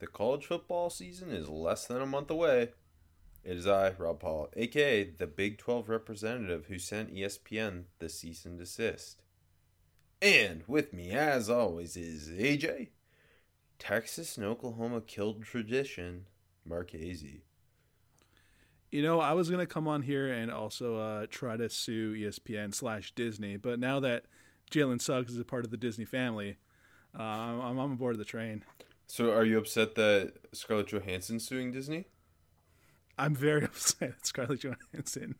[0.00, 2.72] The college football season is less than a month away.
[3.42, 8.44] It is I, Rob Paul, aka the Big 12 representative who sent ESPN the cease
[8.44, 9.22] and desist.
[10.20, 12.88] And with me, as always, is AJ.
[13.78, 16.26] Texas and Oklahoma killed tradition,
[16.66, 17.45] Marchese.
[18.96, 22.74] You know, I was gonna come on here and also uh, try to sue ESPN
[22.74, 24.24] slash Disney, but now that
[24.70, 26.56] Jalen Suggs is a part of the Disney family,
[27.14, 28.64] uh, I'm, I'm on board the train.
[29.06, 32.06] So, are you upset that Scarlett Johansson's suing Disney?
[33.18, 35.34] I'm very upset at Scarlett Johansson.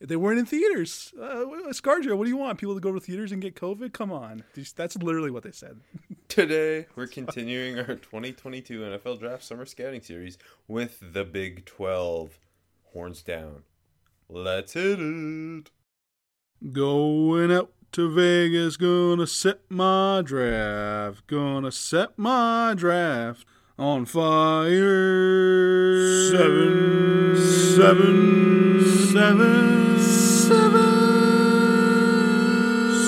[0.00, 1.12] They weren't in theaters.
[1.20, 2.58] Uh, ScarJo, what do you want?
[2.58, 3.92] People to go to theaters and get COVID?
[3.92, 4.44] Come on.
[4.76, 5.80] That's literally what they said.
[6.28, 12.38] Today, we're continuing our 2022 NFL Draft Summer Scouting Series with the Big 12.
[12.92, 13.62] Horns down.
[14.28, 15.70] Let's hit it.
[16.72, 21.26] Going out to Vegas, gonna set my draft.
[21.26, 23.46] Gonna set my draft
[23.78, 24.72] on fire.
[26.30, 27.36] Seven,
[27.76, 29.77] seven, seven,
[30.48, 31.90] seven,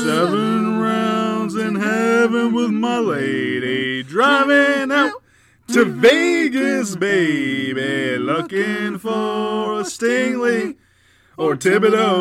[0.05, 5.13] seven rounds in heaven with my lady, driving out
[5.69, 10.77] to Vegas, baby, looking for a Stingley
[11.39, 12.19] or Thibodeaux.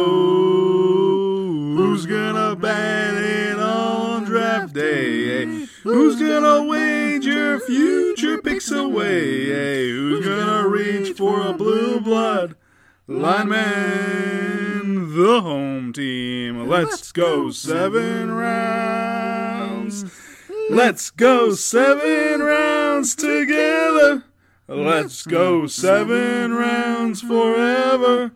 [1.75, 5.65] Who's gonna bat it on draft day?
[5.83, 9.89] Who's gonna wager future picks away?
[9.89, 12.55] Who's gonna reach for a blue blood
[13.08, 14.58] lineman?
[15.19, 16.69] The home team.
[16.69, 20.05] Let's go seven rounds.
[20.05, 20.73] Mm-hmm.
[20.73, 24.23] Let's go seven rounds together.
[24.69, 25.29] Let's mm-hmm.
[25.29, 28.31] go seven rounds forever.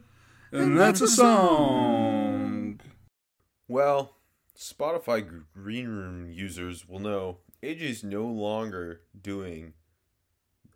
[0.51, 0.75] And mm-hmm.
[0.75, 2.81] that's a song.
[3.69, 4.17] Well,
[4.59, 9.71] Spotify Green Room users will know AJ's no longer doing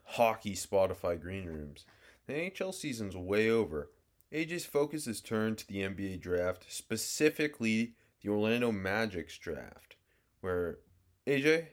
[0.06, 1.86] hockey Spotify Green Rooms.
[2.28, 3.90] The NHL season's way over.
[4.34, 9.96] AJ's focus is turned to the NBA draft, specifically the Orlando Magic's draft.
[10.42, 10.80] Where,
[11.26, 11.68] AJ,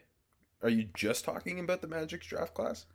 [0.61, 2.85] are you just talking about the Magic's draft class?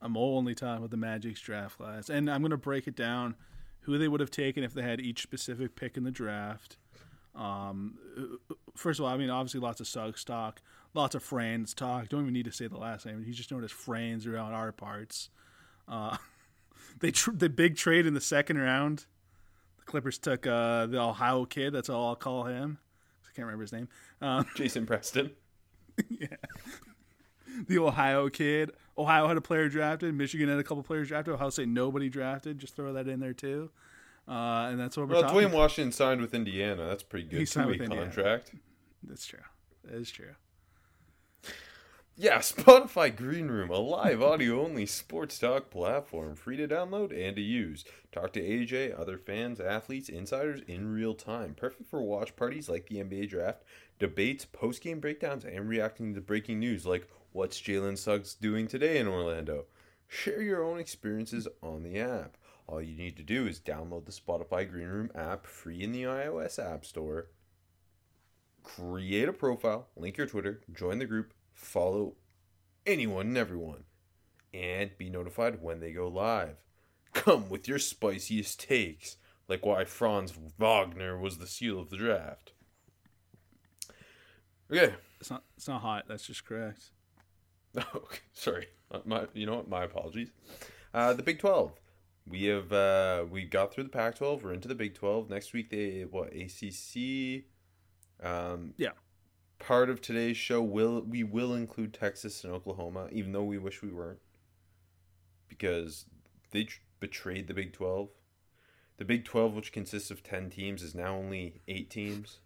[0.00, 2.08] I'm only talking about the Magic's draft class.
[2.08, 3.36] And I'm going to break it down
[3.80, 6.78] who they would have taken if they had each specific pick in the draft.
[7.34, 7.98] Um,
[8.76, 10.62] first of all, I mean, obviously, lots of Suggs talk,
[10.94, 12.08] lots of Franz talk.
[12.08, 13.22] Don't even need to say the last name.
[13.24, 15.30] He's just known as Franz around our parts.
[15.86, 16.16] Uh,
[17.00, 19.06] they tr- the big trade in the second round.
[19.78, 21.72] The Clippers took uh, the Ohio kid.
[21.72, 22.78] That's all I'll call him.
[23.24, 23.88] I can't remember his name.
[24.20, 25.32] Um, Jason Preston.
[26.08, 26.28] yeah.
[27.68, 28.72] The Ohio kid.
[28.96, 30.14] Ohio had a player drafted.
[30.14, 31.34] Michigan had a couple players drafted.
[31.34, 32.58] Ohio State nobody drafted.
[32.58, 33.70] Just throw that in there too.
[34.26, 35.40] Uh, and that's what we're well, talking.
[35.40, 36.86] Duane Washington signed with Indiana.
[36.86, 37.40] That's pretty good.
[37.40, 38.06] He signed with Indiana.
[38.06, 38.52] contract.
[39.02, 39.40] That's true.
[39.84, 40.34] That is true.
[42.16, 47.34] Yeah, Spotify Green Room, a live audio only sports talk platform, free to download and
[47.34, 47.84] to use.
[48.12, 51.54] Talk to AJ, other fans, athletes, insiders in real time.
[51.54, 53.64] Perfect for watch parties like the NBA draft,
[53.98, 58.98] debates, post game breakdowns, and reacting to breaking news like what's Jalen Suggs doing today
[58.98, 59.64] in Orlando.
[60.06, 62.36] Share your own experiences on the app.
[62.68, 66.04] All you need to do is download the Spotify Green Room app free in the
[66.04, 67.26] iOS App Store.
[68.62, 72.16] Create a profile, link your Twitter, join the group, follow
[72.86, 73.84] anyone and everyone,
[74.52, 76.56] and be notified when they go live.
[77.14, 79.16] Come with your spiciest takes,
[79.48, 82.52] like why Franz Wagner was the seal of the draft.
[84.70, 84.94] Okay.
[85.20, 85.44] It's not.
[85.56, 86.04] It's not hot.
[86.08, 86.90] That's just correct.
[87.94, 88.66] Okay, sorry.
[88.92, 89.68] Uh, My, you know what?
[89.68, 90.30] My apologies.
[90.92, 91.72] Uh, the Big Twelve.
[92.26, 94.42] We have uh, we got through the Pac-12.
[94.42, 95.28] We're into the Big Twelve.
[95.28, 97.44] Next week they what ACC.
[98.22, 98.90] Um, Yeah.
[99.66, 103.80] Part of today's show will we will include Texas and Oklahoma, even though we wish
[103.80, 104.18] we weren't,
[105.48, 106.04] because
[106.50, 108.10] they tr- betrayed the Big Twelve.
[108.98, 112.40] The Big Twelve, which consists of ten teams, is now only eight teams.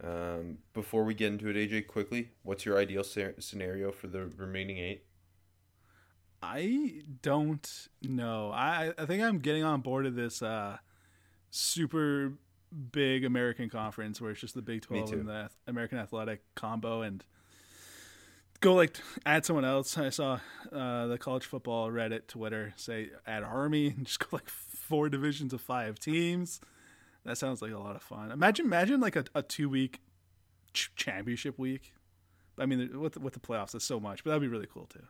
[0.00, 4.26] Um, before we get into it, AJ, quickly, what's your ideal sce- scenario for the
[4.36, 5.06] remaining eight?
[6.40, 8.52] I don't know.
[8.52, 10.78] I I think I'm getting on board of this uh,
[11.50, 12.34] super
[12.92, 17.24] big American conference where it's just the Big Twelve and the American Athletic combo, and
[18.60, 19.96] go like add someone else.
[19.96, 20.40] I saw
[20.72, 25.52] uh, the college football Reddit, Twitter say add Army and just go like four divisions
[25.52, 26.60] of five teams.
[27.24, 28.30] That sounds like a lot of fun.
[28.30, 30.00] Imagine imagine like a, a two week
[30.72, 31.92] ch- championship week.
[32.58, 35.04] I mean, with with the playoffs, it's so much, but that'd be really cool too.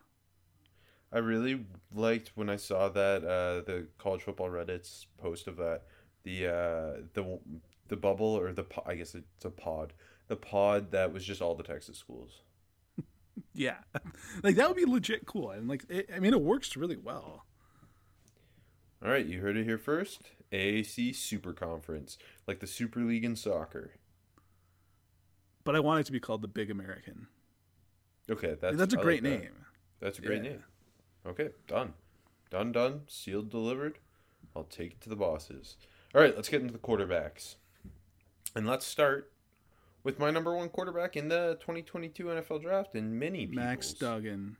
[1.10, 1.64] I really
[1.94, 5.84] liked when I saw that uh, the college football Reddit's post of that
[6.28, 7.38] the uh, the
[7.88, 9.94] the bubble or the I guess it's a pod
[10.28, 12.42] the pod that was just all the Texas schools.
[13.54, 13.78] yeah,
[14.42, 17.44] like that would be legit cool, and like it, I mean, it works really well.
[19.02, 20.22] All right, you heard it here first.
[20.52, 23.92] AAC Super Conference, like the Super League in soccer.
[25.64, 27.28] But I want it to be called the Big American.
[28.30, 29.40] Okay, that's that's a I great like name.
[30.00, 30.04] That.
[30.04, 30.50] That's a great yeah.
[30.50, 30.64] name.
[31.26, 31.94] Okay, done.
[32.50, 33.02] Done, done.
[33.06, 33.98] Sealed, delivered.
[34.56, 35.76] I'll take it to the bosses.
[36.14, 37.56] All right, let's get into the quarterbacks.
[38.54, 39.30] And let's start
[40.02, 43.66] with my number one quarterback in the 2022 NFL draft and many people's.
[43.66, 44.56] Max Duggan.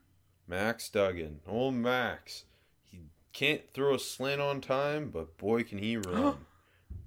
[0.47, 1.39] Max Duggan.
[1.47, 2.45] Oh, Max.
[2.83, 2.99] He
[3.33, 6.37] can't throw a slant on time, but boy, can he run.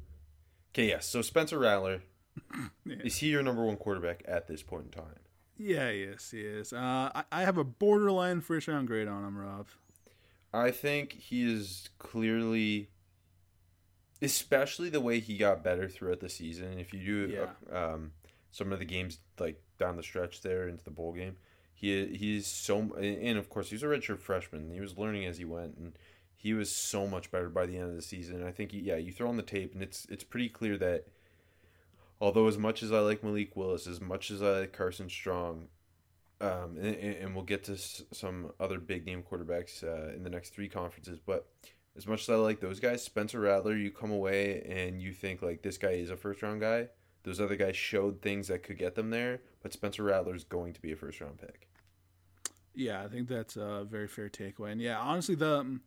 [0.73, 1.06] okay, yes.
[1.06, 2.03] So Spencer Rattler.
[2.85, 2.97] yeah.
[3.05, 5.21] Is he your number one quarterback at this point in time?
[5.56, 6.73] Yeah, yes, he is.
[6.73, 9.69] Uh, I, I have a borderline first round grade on him, Rob.
[10.53, 12.89] I think he is clearly,
[14.23, 16.79] especially the way he got better throughout the season.
[16.79, 17.47] If you do yeah.
[17.73, 18.13] uh, um,
[18.53, 21.37] some of the games like down the stretch there into the bowl game,
[21.75, 24.71] he he's so and of course he's a redshirt freshman.
[24.71, 25.93] He was learning as he went, and
[26.37, 28.47] he was so much better by the end of the season.
[28.47, 31.07] I think yeah, you throw on the tape, and it's it's pretty clear that
[32.21, 35.67] although as much as I like Malik Willis, as much as I like Carson Strong,
[36.41, 40.51] um, and, and, we'll get to some other big name quarterbacks uh, in the next
[40.51, 41.47] three conferences, but
[41.97, 45.43] as much as I like those guys, Spencer Rattler, you come away and you think
[45.43, 46.89] like this guy is a first round guy.
[47.25, 50.73] Those other guys showed things that could get them there, but Spencer Rattler is going
[50.73, 51.69] to be a first round pick.
[52.75, 54.73] Yeah, I think that's a very fair takeaway.
[54.73, 55.83] And yeah, honestly, the um,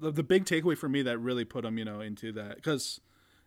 [0.00, 3.00] the, the big takeaway for me that really put him, you know, into that because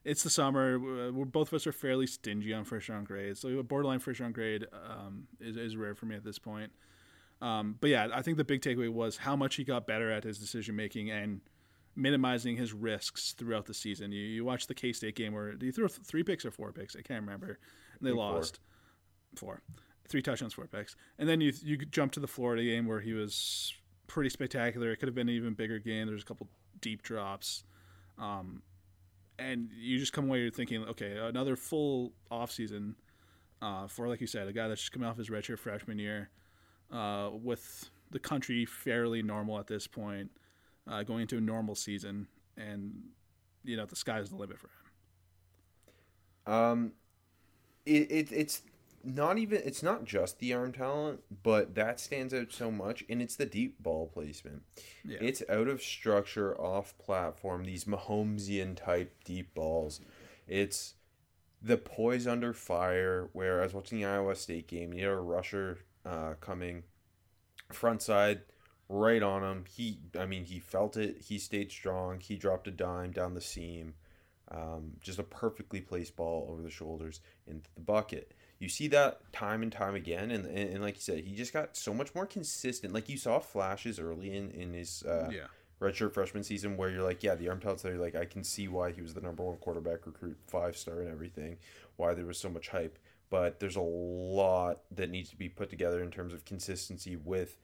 [0.03, 0.79] it's the summer.
[0.79, 4.19] We're, both of us are fairly stingy on first round grades, so a borderline first
[4.19, 6.71] round grade um, is is rare for me at this point.
[7.41, 10.23] Um, but yeah, I think the big takeaway was how much he got better at
[10.23, 11.41] his decision making and
[11.95, 14.11] minimizing his risks throughout the season.
[14.11, 16.71] You, you watch the K State game where he threw throw three picks or four
[16.71, 16.95] picks?
[16.95, 17.59] I can't remember.
[17.99, 18.59] And they lost
[19.35, 19.61] four.
[20.07, 23.13] three touchdowns, four picks, and then you you jump to the Florida game where he
[23.13, 23.73] was
[24.07, 24.91] pretty spectacular.
[24.91, 26.07] It could have been an even bigger game.
[26.07, 26.47] There's a couple
[26.81, 27.63] deep drops.
[28.17, 28.63] Um,
[29.37, 32.95] and you just come away you're thinking, okay, another full off season
[33.61, 36.29] uh, for, like you said, a guy that's just coming off his redshirt freshman year,
[36.91, 40.31] uh, with the country fairly normal at this point,
[40.87, 42.93] uh, going into a normal season, and
[43.63, 44.67] you know the sky's the limit for
[46.45, 46.53] him.
[46.53, 46.91] Um,
[47.85, 48.61] it, it it's
[49.03, 53.21] not even it's not just the arm talent, but that stands out so much, and
[53.21, 54.63] it's the deep ball placement.
[55.03, 55.19] Yeah.
[55.21, 57.63] It's out of structure, off platform.
[57.63, 60.01] These Mahomesian type deep balls.
[60.47, 60.95] It's
[61.61, 63.29] the poise under fire.
[63.33, 66.83] Where I was watching the Iowa State game, you had a rusher uh, coming
[67.71, 68.41] front side
[68.89, 69.65] right on him.
[69.69, 71.21] He, I mean, he felt it.
[71.27, 72.19] He stayed strong.
[72.19, 73.95] He dropped a dime down the seam.
[74.49, 79.21] Um, just a perfectly placed ball over the shoulders into the bucket you see that
[79.33, 82.13] time and time again and, and, and, like you said he just got so much
[82.15, 85.47] more consistent like you saw flashes early in in his uh, yeah.
[85.81, 88.67] redshirt freshman season where you're like yeah the arm talent's there like i can see
[88.67, 91.57] why he was the number one quarterback recruit five star and everything
[91.97, 92.97] why there was so much hype
[93.29, 97.57] but there's a lot that needs to be put together in terms of consistency with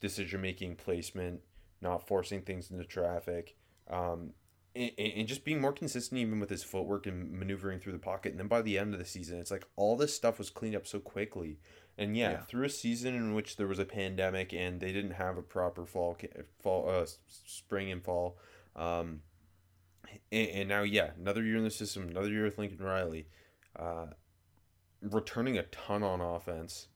[0.00, 1.40] decision making placement
[1.80, 3.56] not forcing things into traffic
[3.90, 4.32] um,
[4.74, 8.32] and, and just being more consistent even with his footwork and maneuvering through the pocket.
[8.32, 10.76] And then by the end of the season, it's like all this stuff was cleaned
[10.76, 11.58] up so quickly.
[11.98, 12.40] And yeah, yeah.
[12.40, 15.86] through a season in which there was a pandemic and they didn't have a proper
[15.86, 16.16] fall,
[16.62, 17.06] fall, uh,
[17.46, 18.36] spring and fall,
[18.74, 19.22] um,
[20.30, 23.28] and, and, now yeah, another year in the system, another year with Lincoln Riley,
[23.78, 24.06] uh,
[25.02, 26.88] returning a ton on offense,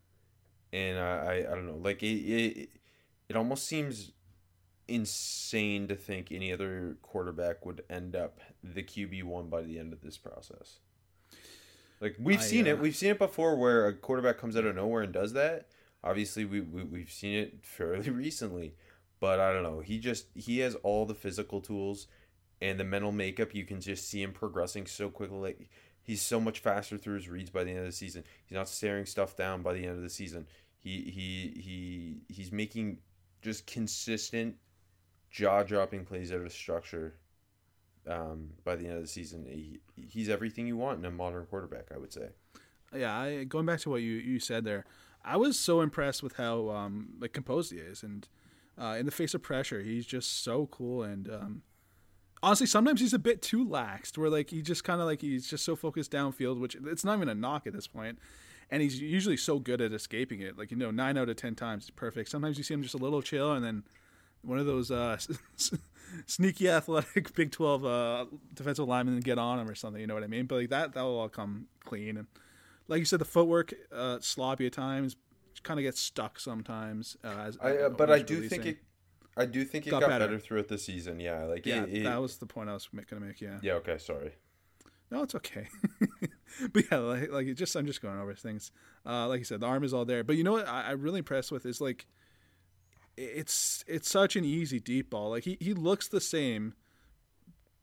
[0.72, 2.68] and I, I, I don't know, like it, it,
[3.28, 4.12] it almost seems
[4.88, 9.92] insane to think any other quarterback would end up the QB one by the end
[9.92, 10.80] of this process.
[12.00, 14.64] Like we've I, seen uh, it, we've seen it before where a quarterback comes out
[14.64, 15.68] of nowhere and does that.
[16.02, 18.74] Obviously, we, we we've seen it fairly recently,
[19.20, 19.80] but I don't know.
[19.80, 22.08] He just he has all the physical tools
[22.60, 23.54] and the mental makeup.
[23.54, 25.68] You can just see him progressing so quickly.
[26.02, 28.24] He's so much faster through his reads by the end of the season.
[28.46, 30.46] He's not staring stuff down by the end of the season
[30.78, 32.98] He he he he's making
[33.42, 34.56] just consistent
[35.30, 37.14] jaw dropping plays out of structure.
[38.06, 41.44] Um, by the end of the season, he, he's everything you want in a modern
[41.46, 41.88] quarterback.
[41.94, 42.30] I would say.
[42.94, 44.84] Yeah, I, going back to what you, you said there,
[45.24, 48.26] I was so impressed with how um, like composed he is, and
[48.80, 51.02] uh, in the face of pressure, he's just so cool.
[51.02, 51.62] And um,
[52.42, 55.48] honestly, sometimes he's a bit too laxed, where like he just kind of like he's
[55.48, 58.18] just so focused downfield, which it's not even a knock at this point.
[58.72, 60.56] And he's usually so good at escaping it.
[60.56, 62.28] Like you know, nine out of ten times it's perfect.
[62.28, 63.84] Sometimes you see him just a little chill, and then
[64.42, 65.18] one of those uh,
[66.26, 70.00] sneaky athletic Big Twelve uh, defensive linemen get on him or something.
[70.00, 70.46] You know what I mean?
[70.46, 72.16] But like that, that will all come clean.
[72.16, 72.26] And
[72.88, 75.16] like you said, the footwork uh, sloppy at times,
[75.62, 77.16] kind of gets stuck sometimes.
[77.24, 78.62] Uh, as, I, uh, but I do releasing.
[78.62, 78.82] think it.
[79.40, 80.26] I do think it got, got better.
[80.26, 80.38] better.
[80.38, 81.20] throughout the season.
[81.20, 83.40] Yeah, like yeah, it, it, that was the point I was gonna make.
[83.40, 83.58] Yeah.
[83.62, 83.74] Yeah.
[83.74, 83.98] Okay.
[83.98, 84.32] Sorry.
[85.10, 85.66] No, it's okay.
[86.72, 88.70] but yeah, like, like just I'm just going over things.
[89.04, 90.22] Uh, like you said, the arm is all there.
[90.22, 92.06] But you know what I, I'm really impressed with is like
[93.16, 95.30] it's it's such an easy deep ball.
[95.30, 96.74] Like he, he looks the same,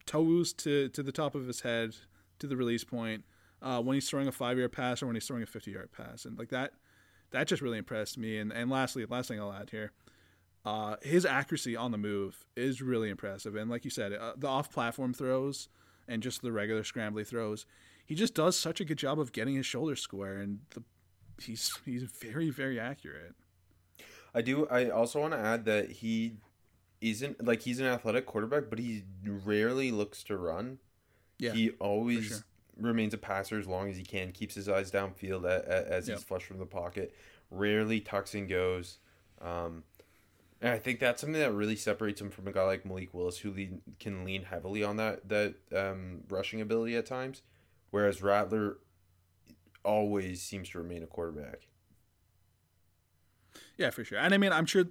[0.05, 1.95] toes to to the top of his head
[2.39, 3.25] to the release point
[3.61, 5.91] uh, when he's throwing a five yard pass or when he's throwing a fifty yard
[5.91, 6.73] pass, and like that
[7.31, 8.37] that just really impressed me.
[8.37, 9.91] And and lastly, last thing I'll add here.
[10.65, 14.47] Uh, his accuracy on the move is really impressive, and like you said, uh, the
[14.47, 15.69] off-platform throws
[16.07, 17.65] and just the regular scrambly throws,
[18.05, 20.83] he just does such a good job of getting his shoulder square, and the,
[21.41, 23.35] he's he's very very accurate.
[24.33, 24.67] I do.
[24.67, 26.37] I also want to add that he
[27.01, 30.79] isn't like he's an athletic quarterback, but he rarely looks to run.
[31.39, 32.37] Yeah, he always sure.
[32.79, 34.31] remains a passer as long as he can.
[34.31, 36.17] Keeps his eyes downfield as yep.
[36.17, 37.13] he's flush from the pocket.
[37.51, 38.99] Rarely tucks and goes.
[39.41, 39.83] Um,
[40.61, 43.37] and I think that's something that really separates him from a guy like Malik Willis,
[43.39, 47.41] who lean, can lean heavily on that that um, rushing ability at times,
[47.91, 48.77] whereas Rattler
[49.83, 51.67] always seems to remain a quarterback.
[53.77, 54.17] Yeah, for sure.
[54.17, 54.85] And I mean, I'm sure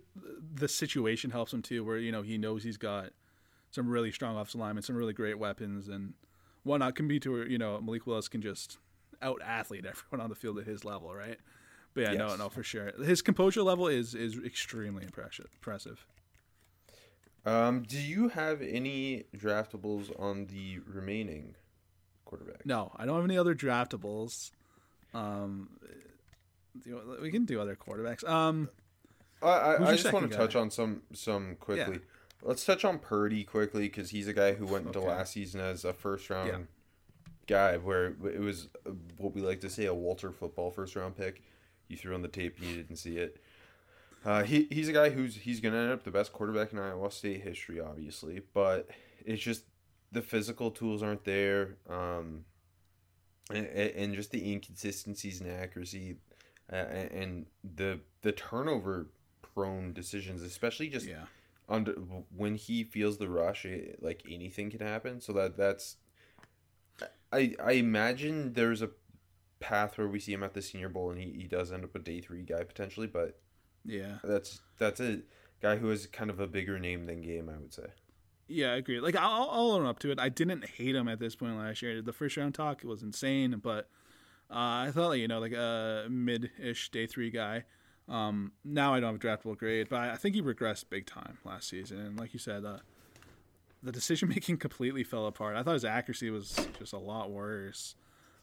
[0.54, 3.11] the situation helps him too, where you know he knows he's got
[3.70, 6.14] some really strong offensive linemen, some really great weapons, and
[6.62, 6.94] whatnot.
[6.94, 8.78] Can be to you know Malik Willis can just
[9.20, 11.38] out athlete everyone on the field at his level, right?
[11.96, 12.18] But yeah, yes.
[12.18, 12.92] no, no, for sure.
[13.02, 16.06] His composure level is is extremely impressive.
[17.46, 21.54] Um, do you have any draftables on the remaining
[22.26, 22.66] quarterback?
[22.66, 24.50] No, I don't have any other draftables.
[25.14, 25.70] Um,
[27.22, 28.28] we can do other quarterbacks.
[28.28, 28.68] Um,
[29.40, 31.94] I, I, I just want to touch on some some quickly.
[31.94, 32.00] Yeah.
[32.42, 35.08] Let's touch on Purdy quickly because he's a guy who went into okay.
[35.08, 36.58] last season as a first round yeah.
[37.46, 38.68] guy, where it was
[39.16, 41.42] what we like to say a Walter football first round pick.
[41.88, 43.40] You threw on the tape and you didn't see it.
[44.24, 47.10] Uh, he he's a guy who's he's gonna end up the best quarterback in Iowa
[47.10, 48.88] State history, obviously, but
[49.24, 49.64] it's just
[50.10, 52.44] the physical tools aren't there, um,
[53.50, 56.16] and, and just the inconsistencies and accuracy
[56.72, 59.08] uh, and the the turnover
[59.42, 61.26] prone decisions, especially just yeah.
[61.68, 61.92] under
[62.34, 65.20] when he feels the rush, it, like anything can happen.
[65.20, 65.96] So that that's
[67.32, 68.90] I I imagine there's a
[69.60, 71.94] path where we see him at the Senior Bowl and he, he does end up
[71.94, 73.38] a day three guy potentially, but
[73.84, 75.20] yeah, that's that's a
[75.62, 77.86] guy who is kind of a bigger name than game, I would say.
[78.48, 79.00] Yeah, I agree.
[79.00, 80.20] Like I'll, I'll own up to it.
[80.20, 82.00] I didn't hate him at this point last year.
[82.02, 83.88] The first round talk was insane, but
[84.50, 87.64] uh, I thought, like, you know, like a mid-ish day three guy.
[88.08, 91.38] Um, now I don't have a draftable grade, but I think he regressed big time
[91.44, 91.98] last season.
[91.98, 92.78] And like you said, uh,
[93.82, 95.56] the decision making completely fell apart.
[95.56, 97.96] I thought his accuracy was just a lot worse.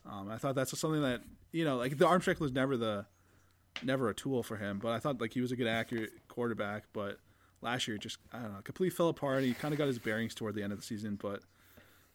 [0.10, 3.06] Um, I thought that's something that you know, like the arm strength was never the
[3.82, 4.80] never a tool for him.
[4.80, 7.18] But I thought like he was a good accurate quarterback, but
[7.62, 9.44] last year just I don't know, completely fell apart.
[9.44, 11.42] He kind of got his bearings toward the end of the season, but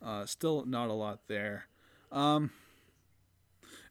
[0.02, 1.66] uh, still not a lot there.
[2.12, 2.50] Um,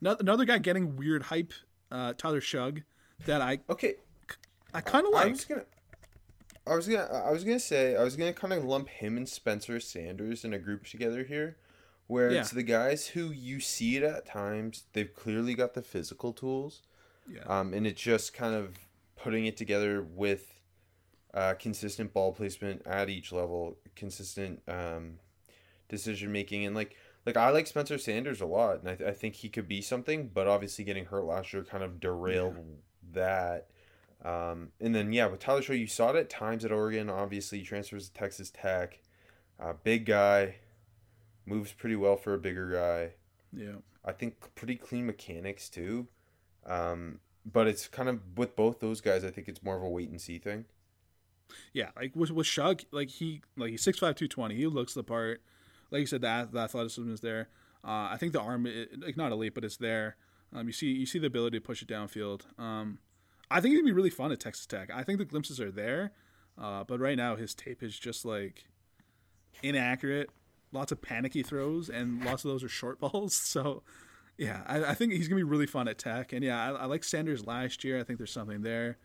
[0.01, 1.53] Another guy getting weird hype,
[1.91, 2.83] uh, Tyler Shough,
[3.25, 3.95] that I okay,
[4.73, 5.25] I kind of like.
[5.25, 5.65] I was gonna,
[6.67, 9.27] I was gonna, I was gonna say, I was gonna kind of lump him and
[9.27, 11.57] Spencer Sanders in a group together here,
[12.07, 12.39] where yeah.
[12.39, 14.83] it's the guys who you see it at times.
[14.93, 16.81] They've clearly got the physical tools,
[17.27, 17.41] yeah.
[17.45, 18.77] Um, and it's just kind of
[19.15, 20.61] putting it together with
[21.33, 25.19] uh, consistent ball placement at each level, consistent um,
[25.89, 26.95] decision making, and like
[27.25, 29.81] like I like Spencer Sanders a lot, and I, th- I think he could be
[29.81, 30.29] something.
[30.33, 32.63] But obviously, getting hurt last year kind of derailed yeah.
[33.13, 33.67] that.
[34.23, 37.09] Um, and then yeah, with Tyler Shough you saw it at times at Oregon.
[37.09, 38.99] Obviously, he transfers to Texas Tech.
[39.59, 40.55] Uh, big guy,
[41.47, 43.13] moves pretty well for a bigger guy.
[43.51, 46.07] Yeah, I think pretty clean mechanics too.
[46.65, 49.23] Um, but it's kind of with both those guys.
[49.23, 50.65] I think it's more of a wait and see thing.
[51.73, 54.55] Yeah, like with with Shough, like he like he's six five two twenty.
[54.55, 55.41] He looks the part
[55.91, 57.49] like you said, the, the athleticism is there.
[57.83, 60.17] Uh, I think the arm, it, like not elite, but it's there.
[60.53, 62.41] Um, you see, you see the ability to push it downfield.
[62.59, 62.99] Um,
[63.49, 64.89] I think it'd be really fun at Texas Tech.
[64.93, 66.11] I think the glimpses are there,
[66.57, 68.65] uh, but right now his tape is just like
[69.63, 70.29] inaccurate.
[70.71, 73.33] Lots of panicky throws, and lots of those are short balls.
[73.33, 73.83] So,
[74.37, 76.33] yeah, I, I think he's gonna be really fun at Tech.
[76.33, 77.99] And yeah, I, I like Sanders last year.
[77.99, 78.97] I think there's something there.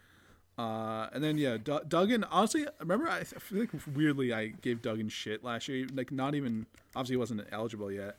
[0.59, 2.25] Uh, and then yeah, D- Duggan.
[2.25, 5.87] Honestly, remember I feel like weirdly I gave Duggan shit last year.
[5.95, 8.19] Like not even obviously he wasn't eligible yet,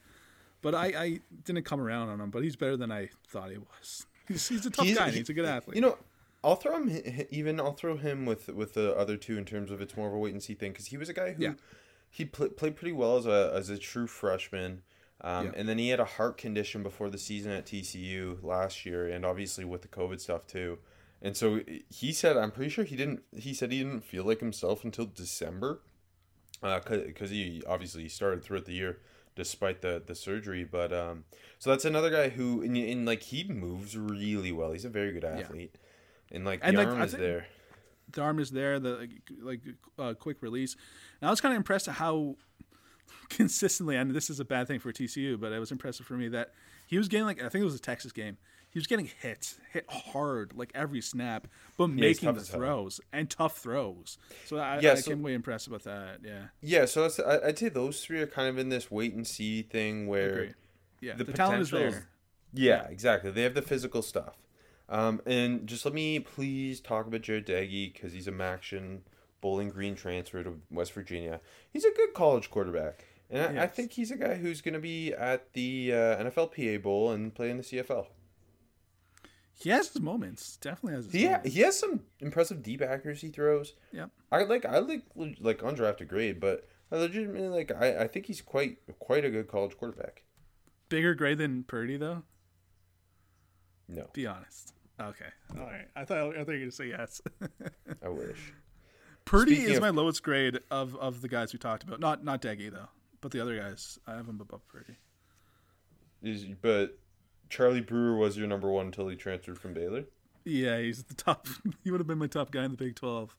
[0.62, 2.32] but I, I didn't come around on him.
[2.32, 4.06] But he's better than I thought he was.
[4.28, 5.10] He's, he's a tough He's- guy.
[5.12, 5.76] he- he's a good athlete.
[5.76, 5.98] You know,
[6.46, 7.60] I'll throw him even.
[7.60, 10.18] I'll throw him with with the other two in terms of it's more of a
[10.18, 11.54] wait and see thing because he was a guy who Yeah.
[12.14, 14.84] He pl- played pretty well as a as a true freshman.
[15.22, 15.52] Um, Yeah.
[15.58, 19.26] And then he had a heart condition before the season at TCU last year, and
[19.26, 20.80] obviously with the COVID stuff too.
[21.22, 23.24] And so he said, I'm pretty sure he didn't.
[23.36, 25.82] He said he didn't feel like himself until December,
[26.62, 29.00] because he obviously started throughout the year
[29.36, 30.64] despite the the surgery.
[30.64, 31.24] But um,
[31.60, 34.72] so that's another guy who, in, in like he moves really well.
[34.74, 35.76] He's a very good athlete,
[36.32, 37.48] and like And, the like, arm is think- there.
[38.12, 39.10] The arm is there, the
[39.42, 39.62] like,
[39.98, 40.76] uh, quick release.
[41.22, 42.36] And I was kind of impressed at how
[43.30, 46.28] consistently, and this is a bad thing for TCU, but it was impressive for me
[46.30, 46.54] that
[46.88, 48.38] he was getting like I think it was a Texas game.
[48.70, 52.60] He was getting hit, hit hard, like every snap, but he's making the hell.
[52.60, 54.18] throws and tough throws.
[54.46, 56.22] So I, Yeah, I so- came away impressed about that.
[56.24, 59.14] Yeah, Yeah, so that's, I, I'd say those three are kind of in this wait
[59.14, 60.56] and see thing where.
[61.02, 62.10] Yeah, The the, talent is potential is- there.
[62.56, 63.30] Yeah, exactly.
[63.30, 64.38] They have the physical stuff.
[64.94, 69.00] Um, and just let me please talk about Jarret Doege because he's a Maction
[69.42, 71.42] Bowling Green transfer to West Virginia.
[71.72, 73.06] He's a good college quarterback.
[73.30, 76.84] And I, I think he's a guy who's going to be at the uh, NFLPA
[76.84, 78.06] Bowl and play in the CFL.
[79.56, 80.58] He has his moments.
[80.58, 81.54] Definitely has his He, ha- moments.
[81.56, 83.74] he has some impressive deep accuracy throws.
[83.94, 84.10] Yep.
[84.32, 88.42] I like I like like undrafted grade, but I legitimately like I, I think he's
[88.42, 90.24] quite quite a good college quarterback.
[90.90, 92.24] Bigger grade than Purdy though.
[93.88, 94.74] No, Be honest.
[95.00, 95.26] Okay.
[95.58, 95.88] All right.
[95.96, 97.22] I thought I thought you were gonna say yes.
[98.04, 98.54] I wish.
[99.26, 102.00] Purdy Speaking is of- my lowest grade of, of the guys we talked about.
[102.00, 102.90] Not not Doege though,
[103.22, 104.98] but the other guys I have him above Purdy.
[106.22, 107.00] Is but
[107.50, 110.06] Charlie Brewer was your number one until he transferred from Baylor.
[110.46, 111.48] Yeah, he's the top.
[111.84, 113.36] he would have been my top guy in the Big Twelve.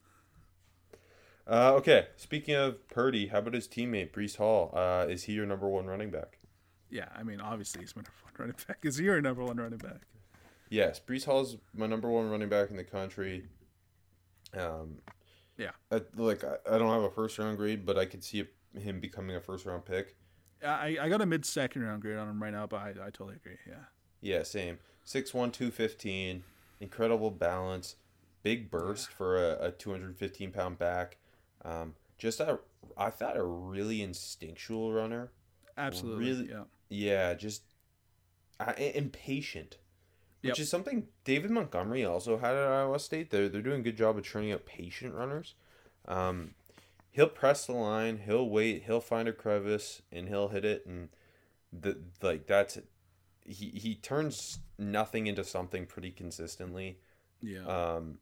[1.47, 4.71] Uh, okay, speaking of Purdy, how about his teammate Breece Hall?
[4.73, 6.39] Uh, is he your number one running back?
[6.89, 8.79] Yeah, I mean obviously he's my number one running back.
[8.83, 10.01] Is he your number one running back?
[10.75, 13.45] Yes, Breece Hall's my number one running back in the country.
[14.53, 14.97] Um,
[15.57, 15.71] Yeah.
[15.89, 18.43] I, like I, I don't have a first round grade, but I could see
[18.77, 20.17] him becoming a first round pick.
[20.61, 23.09] I I got a mid second round grade on him right now, but I, I
[23.09, 23.55] totally agree.
[23.65, 23.85] Yeah.
[24.19, 24.79] Yeah, same.
[25.05, 26.43] 6'1", 215,
[26.81, 27.95] incredible balance,
[28.43, 31.15] big burst for a, a 215 pound back.
[31.63, 32.59] Um, just a,
[32.97, 35.31] I thought a really instinctual runner.
[35.77, 36.25] Absolutely.
[36.25, 36.63] Really- Yeah.
[36.89, 37.63] Yeah, just
[38.59, 39.77] uh, impatient,
[40.49, 43.29] which is something David Montgomery also had at Iowa State.
[43.29, 45.55] They're they're doing a good job of churning out patient runners.
[46.07, 46.55] Um,
[47.11, 51.09] he'll press the line, he'll wait, he'll find a crevice, and he'll hit it, and
[51.71, 52.77] the like that's
[53.45, 56.99] he he turns nothing into something pretty consistently.
[57.41, 57.65] Yeah.
[57.65, 58.19] Um,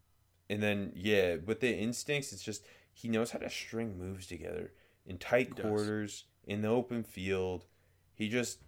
[0.49, 4.71] and then yeah, with the instincts, it's just he knows how to string moves together
[5.05, 5.65] in tight does.
[5.65, 7.65] quarters in the open field.
[8.13, 8.59] He just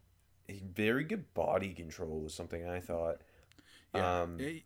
[0.48, 3.22] he, very good body control was something I thought.
[3.96, 4.64] Yeah, Um, I-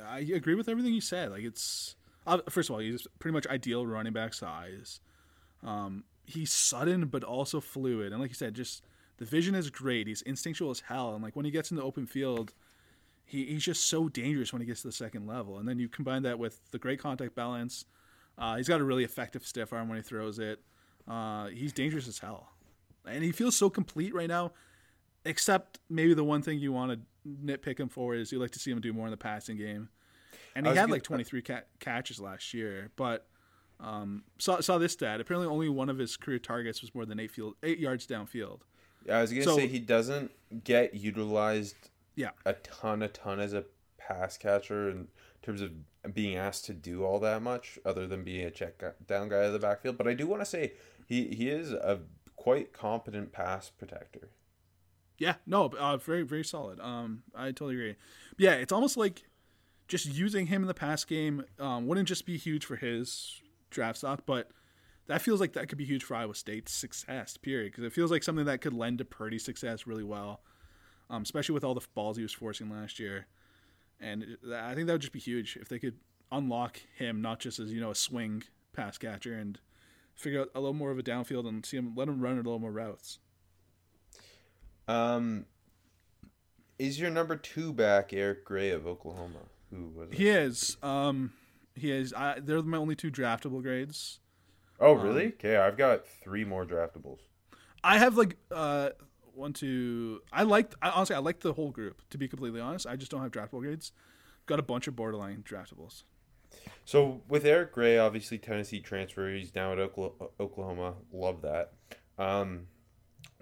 [0.00, 1.30] I agree with everything you said.
[1.30, 5.00] Like it's uh, first of all, he's pretty much ideal running back size.
[5.64, 8.84] Um, he's sudden but also fluid, and like you said, just
[9.16, 10.06] the vision is great.
[10.06, 12.52] He's instinctual as hell, and like when he gets in the open field,
[13.24, 15.58] he, he's just so dangerous when he gets to the second level.
[15.58, 17.84] And then you combine that with the great contact balance.
[18.38, 20.60] Uh, he's got a really effective stiff arm when he throws it.
[21.08, 22.52] Uh, he's dangerous as hell,
[23.04, 24.52] and he feels so complete right now
[25.24, 27.00] except maybe the one thing you want to
[27.44, 29.88] nitpick him for is you like to see him do more in the passing game.
[30.54, 33.26] And he had gonna- like 23 ca- catches last year, but
[33.80, 35.20] um, saw saw this stat.
[35.20, 38.60] Apparently, only one of his career targets was more than eight field eight yards downfield.
[39.06, 40.32] Yeah, I was gonna So- say he doesn't
[40.64, 41.76] get utilized
[42.16, 43.64] Yeah, a ton, a ton as a
[43.96, 45.08] pass catcher in
[45.42, 45.70] terms of
[46.12, 49.52] being asked to do all that much, other than being a check down guy of
[49.52, 49.96] the backfield.
[49.96, 50.72] But I do want to say
[51.06, 52.00] he he is a
[52.34, 54.30] quite competent pass protector.
[55.18, 56.80] Yeah, no, uh, very very solid.
[56.80, 57.96] Um, I totally agree.
[58.36, 59.24] Yeah, it's almost like
[59.88, 63.98] just using him in the pass game um, wouldn't just be huge for his draft
[63.98, 64.50] stock, but
[65.06, 67.36] that feels like that could be huge for Iowa State's success.
[67.38, 70.42] Period, because it feels like something that could lend to Purdy's success really well,
[71.08, 73.26] um, especially with all the balls he was forcing last year.
[74.00, 75.98] And it- I think that would just be huge if they could
[76.30, 78.42] unlock him not just as you know a swing
[78.74, 79.58] pass catcher and
[80.14, 82.36] figure out a little more of a downfield and see him let him run a
[82.36, 83.18] little more routes.
[84.88, 85.44] Um,
[86.78, 89.40] is your number two back Eric Gray of Oklahoma?
[89.70, 90.16] Who was it?
[90.16, 90.76] He is.
[90.82, 91.32] Um,
[91.74, 92.12] he is.
[92.14, 94.20] I, they're my only two draftable grades.
[94.80, 95.28] Oh, really?
[95.28, 97.18] Okay, I've got three more draftables.
[97.84, 98.90] I have like uh
[99.34, 100.20] one two.
[100.32, 100.74] I liked.
[100.82, 102.02] I, honestly, I like the whole group.
[102.10, 103.92] To be completely honest, I just don't have draftable grades.
[104.46, 106.04] Got a bunch of borderline draftables.
[106.84, 109.30] So with Eric Gray, obviously Tennessee transfer.
[109.32, 110.94] He's now at Oklahoma.
[111.12, 111.72] Love that.
[112.18, 112.66] Um,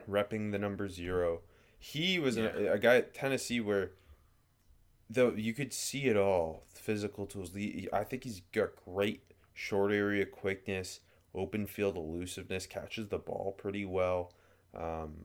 [0.09, 1.41] repping the number zero.
[1.79, 3.93] He was a, a guy at Tennessee where,
[5.09, 7.53] though you could see it all, physical tools.
[7.53, 11.01] The, I think he's got great short area quickness,
[11.35, 14.33] open field elusiveness, catches the ball pretty well.
[14.75, 15.25] Um,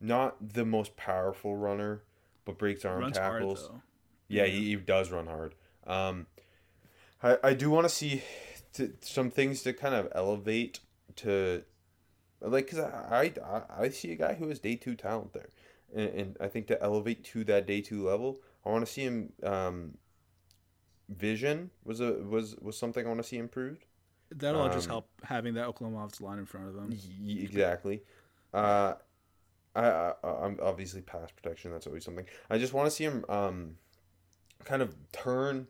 [0.00, 2.02] not the most powerful runner,
[2.44, 3.60] but breaks arm Runs tackles.
[3.60, 3.82] hard though.
[4.28, 5.54] Yeah, he, he does run hard.
[5.86, 6.26] Um,
[7.22, 8.22] I, I do want to see
[8.72, 10.80] t- some things to kind of elevate
[11.16, 11.62] to,
[12.46, 15.48] like, cause I, I I see a guy who has day two talent there,
[15.94, 19.02] and, and I think to elevate to that day two level, I want to see
[19.02, 19.32] him.
[19.42, 19.98] Um,
[21.08, 23.84] vision was a was was something I want to see improved.
[24.30, 26.90] That'll just Um, help having that Oklahoma offensive line in front of them.
[26.90, 28.02] Y- exactly.
[28.52, 28.94] Uh,
[29.74, 31.70] I, I I'm obviously pass protection.
[31.72, 32.26] That's always something.
[32.50, 33.76] I just want to see him um,
[34.64, 35.68] kind of turn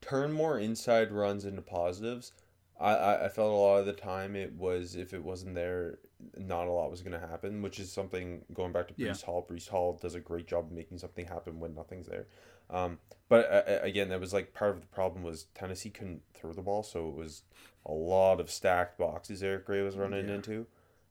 [0.00, 2.32] turn more inside runs into positives.
[2.80, 5.98] I, I, felt a lot of the time it was if it wasn't there,
[6.36, 9.08] not a lot was going to happen, which is something going back to Yeah.
[9.08, 9.46] Breece Hall.
[9.50, 12.26] Breece Hall does a great job of making something happen when nothing's there.
[12.70, 16.22] Um, but uh, uh, again, that was like part of the problem was Tennessee couldn't
[16.34, 17.42] throw the ball, so it was
[17.86, 20.34] a lot of stacked boxes Eric Gray was running Yeah.
[20.34, 20.66] into.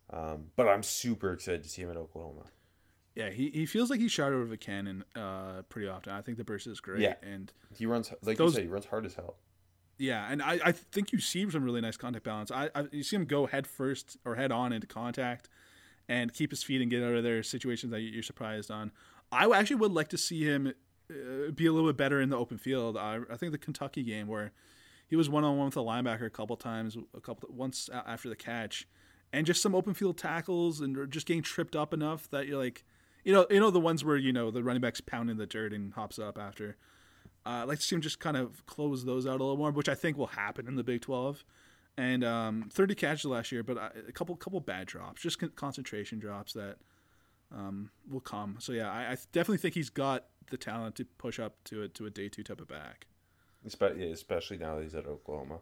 [0.10, 2.44] Um, but I'm super excited to see him at Oklahoma.
[3.16, 6.14] Yeah, he, he feels like he's shot out of a cannon uh, pretty often.
[6.14, 7.02] I think the burst is great.
[7.02, 7.16] Yeah.
[7.24, 9.36] And He runs like Those- you said, he runs hard as hell.
[9.98, 12.52] Yeah, and I, I think you see some really nice contact balance.
[12.52, 15.50] I, I you see him go head first or head on into contact
[16.08, 18.92] and keep his feet and get out of there situations that you're surprised on.
[19.32, 20.74] I actually would like to see him
[21.10, 22.96] uh, be a little bit better in the open field.
[22.96, 24.52] I, I think the Kentucky game where
[25.08, 28.30] he was one on one with a linebacker a couple times, a couple once after
[28.30, 28.88] the catch,
[29.34, 32.84] and just some open field tackles and just getting tripped up enough that you're like,
[33.24, 35.74] you know, you know the ones where you know the running back's pounding the dirt
[35.74, 36.78] and hops up after.
[37.48, 39.72] Uh, I'd like to see him just kind of close those out a little more,
[39.72, 41.46] which I think will happen in the Big Twelve.
[42.00, 45.52] And um, 30 catches last year, but uh, a couple couple bad drops, just con-
[45.56, 46.76] concentration drops that
[47.52, 48.58] um, will come.
[48.60, 51.88] So yeah, I, I definitely think he's got the talent to push up to a
[51.88, 53.08] to a day two type of back.
[53.66, 55.60] Especially now that he's at Oklahoma.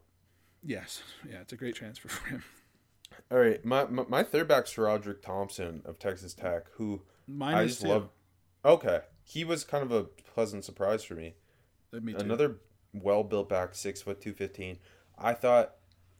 [0.61, 2.43] Yes, yeah, it's a great transfer for him.
[3.31, 7.65] All right, my my, my third back's Roderick Thompson of Texas Tech, who Mine I
[7.67, 7.87] just too.
[7.87, 8.09] love.
[8.63, 11.35] Okay, he was kind of a pleasant surprise for me.
[12.21, 12.57] Another
[12.93, 14.77] well built back, six foot two fifteen.
[15.17, 15.75] I thought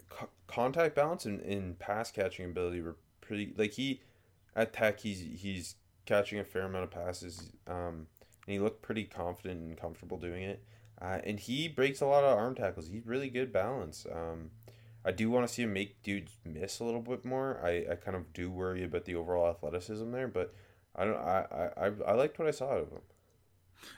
[0.10, 3.54] co- contact balance and, and pass catching ability were pretty.
[3.58, 4.02] Like he
[4.56, 7.52] at Tech, he's he's catching a fair amount of passes.
[7.68, 8.08] Um,
[8.46, 10.64] and he looked pretty confident and comfortable doing it.
[11.02, 12.88] Uh, and he breaks a lot of arm tackles.
[12.88, 14.06] He's really good balance.
[14.12, 14.52] Um,
[15.04, 17.60] I do want to see him make dudes miss a little bit more.
[17.64, 20.54] I, I kind of do worry about the overall athleticism there, but
[20.96, 21.18] I don't.
[21.18, 23.02] I, I, I, I liked what I saw out of him.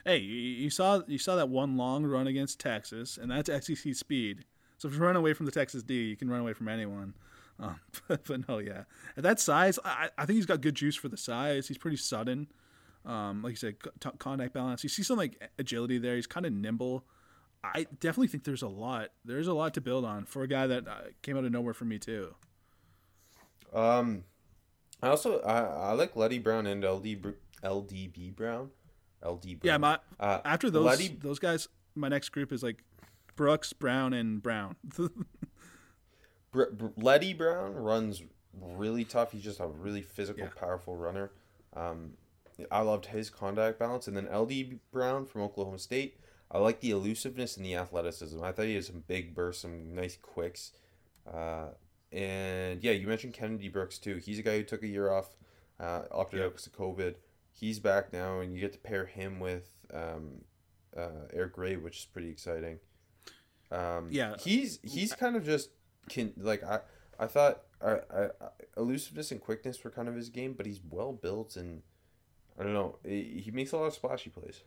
[0.05, 4.45] Hey, you, saw you saw that one long run against Texas, and that's SEC speed.
[4.77, 7.13] So if you run away from the Texas D, you can run away from anyone.
[7.59, 8.83] Um, but, but no, yeah,
[9.15, 11.67] at that size, I, I think he's got good juice for the size.
[11.67, 12.47] He's pretty sudden.
[13.05, 14.83] Um, like you said, co- contact balance.
[14.83, 16.15] You see some like agility there.
[16.15, 17.05] He's kind of nimble.
[17.63, 19.09] I definitely think there's a lot.
[19.25, 21.73] There's a lot to build on for a guy that uh, came out of nowhere
[21.73, 22.35] for me too.
[23.73, 24.23] Um,
[25.01, 28.71] I also I, I like Leddie Brown and LD LDB Brown,
[29.25, 29.59] LD Brown.
[29.63, 32.83] Yeah, my uh, after those those guys, my next group is like
[33.35, 34.75] Brooks, Brown, and Brown.
[36.51, 38.23] Br- Br- Leddie Brown runs
[38.59, 39.31] really tough.
[39.31, 40.49] He's just a really physical, Yeah.
[40.55, 41.31] powerful runner.
[41.75, 42.13] Um,
[42.71, 46.19] I loved his contact balance, and then LD Brown from Oklahoma State.
[46.49, 48.41] I like the elusiveness and the athleticism.
[48.41, 50.71] I thought he had some big bursts, some nice quicks.
[51.31, 51.67] Uh,
[52.11, 54.15] and yeah, you mentioned Kennedy Brooks too.
[54.15, 55.35] He's a guy who took a year off,
[55.79, 57.15] uh, opted out because of COVID.
[57.59, 60.41] He's back now, and you get to pair him with um,
[60.95, 62.79] uh, Eric Gray, which is pretty exciting.
[63.71, 64.35] Um, Yeah.
[64.39, 65.69] he's he's kind of just
[66.09, 66.79] can like I
[67.19, 68.29] I thought I, I, I-
[68.77, 71.81] elusiveness and quickness were kind of his game, but he's well built and
[72.59, 72.97] I don't know.
[73.03, 74.61] He he makes a lot of splashy plays.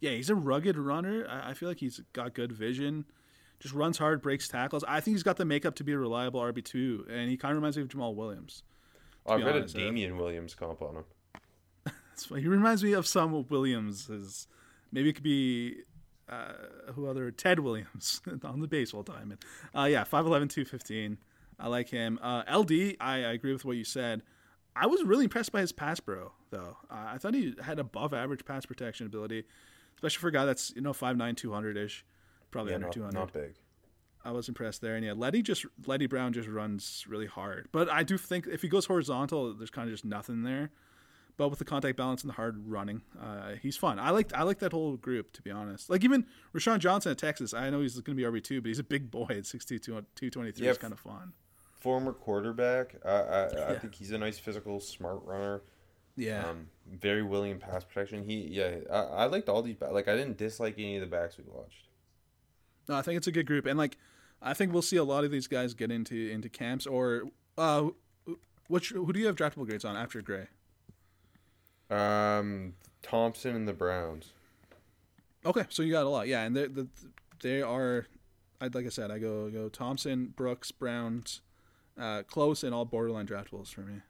[0.00, 1.26] Yeah, he's a rugged runner.
[1.28, 3.04] I I feel like he's got good vision.
[3.60, 4.84] Just runs hard, breaks tackles.
[4.88, 7.52] I think he's got the makeup to be a reliable RB two, and he kind
[7.52, 8.62] of reminds me of Jamaal Williams.
[9.26, 11.04] I've be read honest, a Damien Williams comp on him.
[12.36, 14.46] He reminds me of some Williams.
[14.92, 15.82] Maybe it could be
[16.28, 16.52] uh,
[16.94, 19.44] who other Ted Williams on the baseball diamond.
[19.74, 21.18] Uh, yeah, 5'11", 215.
[21.58, 22.18] I like him.
[22.22, 24.22] Uh, LD, I, I agree with what you said.
[24.74, 26.76] I was really impressed by his pass pro, though.
[26.90, 29.44] Uh, I thought he had above average pass protection ability.
[29.96, 32.04] especially for a guy that's you know five nine, two hundred ish,
[32.50, 33.18] probably Yeah, under two hundred.
[33.18, 33.54] not big.
[34.22, 37.68] I was impressed there, and yeah, Leddie just Leddie Brown just runs really hard.
[37.72, 40.70] But I do think if he goes horizontal, there's kind of just nothing there.
[41.38, 43.98] But with the contact balance and the hard running, uh, he's fun.
[43.98, 45.90] I like I like that whole group to be honest.
[45.90, 48.68] Like even Roschon Johnson at Texas, I know he's going to be RB two, but
[48.68, 50.64] he's a big boy at 6'2", 223.
[50.64, 51.34] Yeah, It's kind of fun.
[51.78, 52.96] Former quarterback.
[53.04, 55.60] I I, I think he's a nice physical, smart runner.
[56.16, 58.24] Yeah, Um, very willing in pass protection.
[58.24, 58.76] He yeah.
[58.90, 59.76] I, I liked all these.
[59.80, 61.88] Like I didn't dislike any of the backs we watched.
[62.88, 63.98] no, I think it's a good group, and like
[64.40, 67.24] I think we'll see a lot of these guys get into into camps or
[67.58, 67.88] uh,
[68.68, 70.46] which who do you have draftable grades on after Gray?
[71.90, 74.32] Um, Thompson and the Browns.
[75.44, 76.88] Okay, so you got a lot, yeah, and they the
[77.40, 78.06] they are,
[78.60, 81.40] I like I said, I go go Thompson, Brooks, Browns,
[81.98, 84.00] uh, close, and all borderline draftables for me.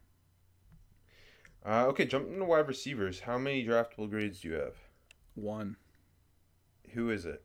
[1.64, 3.20] Uh, okay, jumping to wide receivers.
[3.20, 4.74] How many draftable grades do you have?
[5.34, 5.76] One
[6.94, 7.42] Who is it?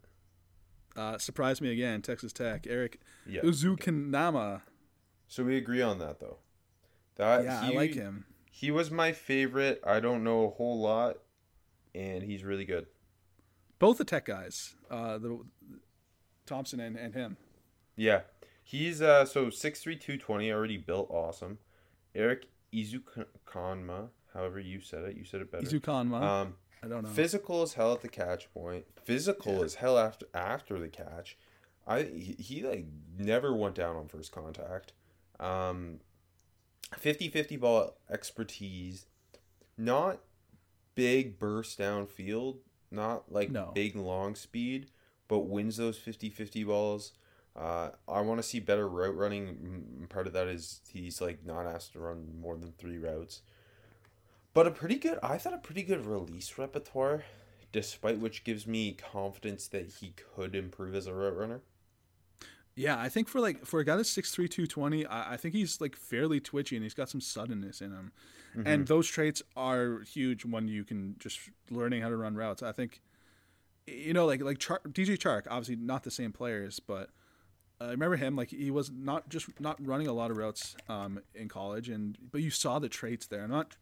[0.95, 3.41] uh, surprised me again, Texas Tech, Eric Yeah.
[3.41, 4.61] Ezukanma.
[5.27, 6.37] So we agree on that though.
[7.15, 8.25] That Yeah, he, I like him.
[8.53, 9.81] He was my favorite.
[9.85, 11.17] I don't know a whole lot,
[11.95, 12.85] and he's really good.
[13.79, 15.39] Both the Tech guys, uh, the
[16.45, 17.37] Thompson and, and him.
[17.95, 18.21] Yeah,
[18.63, 21.57] he's uh so six three two twenty already built awesome.
[22.13, 25.65] Erik Ezukanma, however you said it, you said it better.
[25.65, 26.21] Uzukanma.
[26.21, 27.09] Um, I don't know.
[27.09, 28.85] physical as hell at the catch point.
[29.03, 31.37] Physical as hell after after the catch.
[31.87, 32.85] I he, he like
[33.17, 34.93] never went down on first contact.
[35.39, 35.99] Um
[36.99, 39.05] 50-50 ball expertise.
[39.77, 40.19] Not
[40.95, 42.57] big burst downfield,
[42.91, 43.71] not like No.
[43.73, 44.87] big long speed,
[45.27, 47.13] but wins those 50-50 balls.
[47.55, 50.05] Uh, I want to see better route running.
[50.09, 53.41] Part of that is he's like not asked to run more than three routes.
[54.53, 57.23] But a pretty good, I thought a pretty good release repertoire,
[57.71, 61.61] despite which gives me confidence that he could improve as a route runner.
[62.75, 65.37] Yeah, I think for like for a guy that's six three two twenty, I, I
[65.37, 68.11] think he's like fairly twitchy and he's got some suddenness in him,
[68.65, 72.63] and those traits are huge when you can just learning how to run routes.
[72.63, 73.01] I think,
[73.87, 77.09] you know, like like Char- DJ Chark, obviously not the same players, but
[77.81, 81.19] I remember him like he was not just not running a lot of routes um,
[81.33, 83.43] in college, and but you saw the traits there.
[83.43, 83.75] I'm not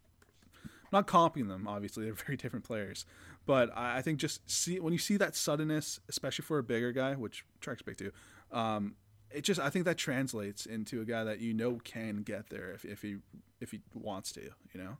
[0.92, 3.04] not copying them, obviously they're very different players,
[3.46, 6.92] but I, I think just see when you see that suddenness, especially for a bigger
[6.92, 8.10] guy, which Chark's big too.
[8.52, 8.96] Um,
[9.30, 12.70] it just I think that translates into a guy that you know can get there
[12.72, 13.16] if, if he
[13.60, 14.96] if he wants to, you know.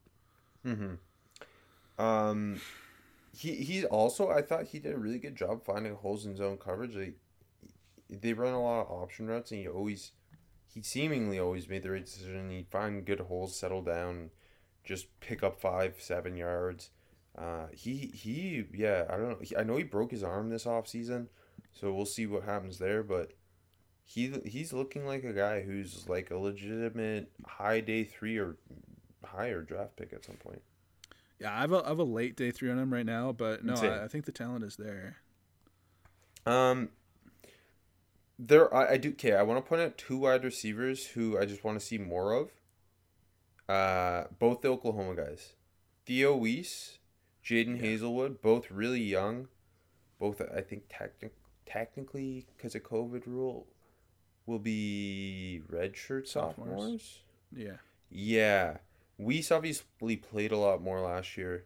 [0.64, 0.94] Hmm.
[2.02, 2.60] Um,
[3.36, 6.58] he he also I thought he did a really good job finding holes in zone
[6.58, 6.94] coverage.
[6.94, 7.14] They
[8.08, 10.12] they run a lot of option routes, and he always
[10.66, 12.50] he seemingly always made the right decision.
[12.50, 14.30] He'd find good holes, settle down,
[14.84, 16.90] just pick up five seven yards.
[17.36, 19.38] Uh, he he yeah I don't know.
[19.40, 21.28] He, I know he broke his arm this off season,
[21.72, 23.02] so we'll see what happens there.
[23.02, 23.32] But
[24.12, 28.56] he he's looking like a guy who's like a legitimate high day three or
[29.24, 30.60] higher draft pick at some point.
[31.38, 33.64] Yeah, I have a I have a late day three on him right now, but
[33.64, 35.18] no, I, I think the talent is there.
[36.44, 36.88] Um,
[38.36, 39.34] there I, I do okay.
[39.34, 42.32] I want to point out two wide receivers who I just want to see more
[42.32, 42.50] of.
[43.68, 45.52] Uh, both the Oklahoma guys,
[46.04, 46.98] Theo Wease,
[47.44, 49.46] Jadon Haselwood, both really young,
[50.18, 53.68] both I think technic- technically because of COVID rule,
[54.46, 56.68] will be redshirt Sophomores.
[56.70, 57.20] sophomores.
[57.54, 57.76] Yeah,
[58.10, 58.76] Yeah,
[59.18, 61.64] Wease obviously played a lot more last year.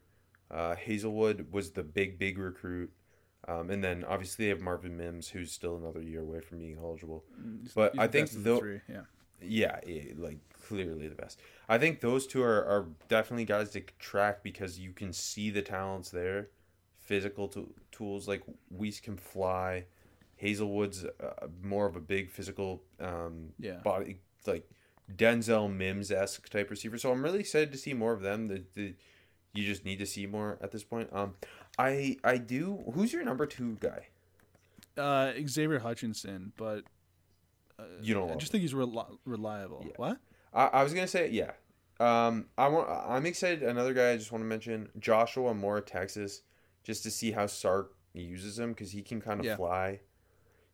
[0.51, 2.91] Uh, Haselwood was the big, big recruit.
[3.47, 6.79] Um, and then obviously they have Marvin Mims, who's still another year away from being
[6.79, 7.25] eligible.
[7.75, 8.81] But He's I think best of the three.
[8.89, 9.01] Yeah,
[9.43, 9.81] Yeah,
[10.17, 11.41] like clearly the best.
[11.69, 15.63] I think those two are, are definitely guys to track because you can see the
[15.63, 16.49] talents there.
[16.99, 19.85] Physical to- tools like Wease can fly.
[20.45, 23.79] Haselwood's uh, more of a big physical um, Yeah.
[23.83, 24.69] body, like
[25.17, 26.99] Denzel Mims esque type receiver.
[26.99, 28.47] So I'm really excited to see more of them.
[28.47, 28.95] The, the
[29.53, 31.09] you just need to see more at this point.
[31.13, 31.35] Um,
[31.79, 32.85] I I do.
[32.95, 34.09] Who's your number two guy?
[34.97, 36.85] uh, Xavier Hutchinson, but
[38.01, 39.85] You don't I just think he's reli- reliable.
[39.97, 40.19] What?
[40.53, 41.53] I, I was gonna say yeah.
[42.01, 42.89] Um, I want.
[42.91, 43.63] I'm excited.
[43.63, 46.43] Another guy I just want to mention, Joshua Moore, Texas,
[46.83, 49.57] just to see how Sark uses him because he can kind of Yeah.
[49.57, 50.01] fly.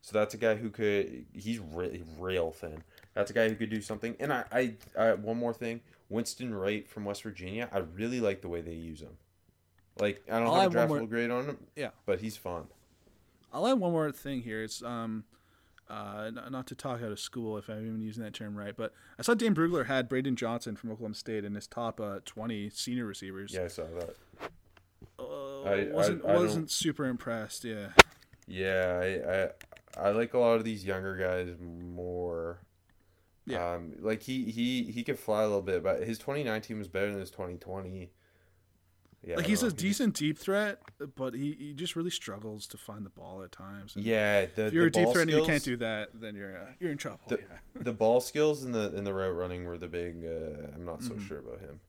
[0.03, 1.27] So that's a guy who could.
[1.35, 2.83] He's really real thin.
[3.15, 4.17] That's a guy who could do something.
[4.21, 7.69] And I, I, I one more thing, Winston Wright from West Virginia.
[7.73, 9.17] I really like the way they use him.
[9.99, 11.59] Like I don't I'll have a draftable more- grade on him.
[11.77, 11.91] Yeah.
[12.07, 12.65] but he's fun.
[13.53, 14.63] I'll add one more thing here.
[14.63, 15.25] It's um,
[15.91, 18.95] uh, not to talk out of school if I'm even using that term right, but
[19.19, 22.71] I saw Dane Brugler had Braydon Johnson from Oklahoma State in his top uh, 20
[22.71, 23.53] senior receivers.
[23.53, 24.17] Yeah, I saw that.
[25.19, 27.65] Uh, I- wasn't I don't- wasn't super impressed.
[27.65, 27.89] Yeah,
[28.47, 32.61] Yeah, I, I like a lot of these younger guys more.
[33.47, 33.73] Yeah.
[33.75, 37.11] Um, like he he he could fly a little bit, but his 2019 was better
[37.11, 38.13] than his 2020.
[39.23, 40.79] Yeah, like he's a know, he just- decent deep threat,
[41.15, 43.95] but he, he just really struggles to find the ball at times.
[43.95, 46.35] And Yeah, the if you're the a deep threat and you can't do that, then
[46.35, 47.21] you're uh, you're in trouble.
[47.29, 47.59] The, yeah.
[47.83, 50.25] the ball skills and the and the route running were the big.
[50.25, 51.19] Uh, I'm not Mm-hmm.
[51.19, 51.81] so sure about him.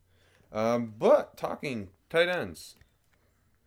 [0.52, 2.76] Um, but talking tight ends,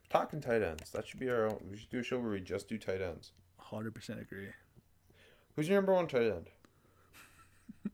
[0.09, 0.91] talking tight ends.
[0.91, 1.47] That should be our.
[1.47, 3.31] Own, we should do a show where we just do tight ends.
[3.69, 4.47] Hundred percent agree.
[5.55, 6.47] Who's your number one tight end?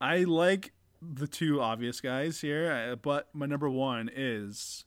[0.00, 4.84] I like the two obvious guys here, uh, but my number one is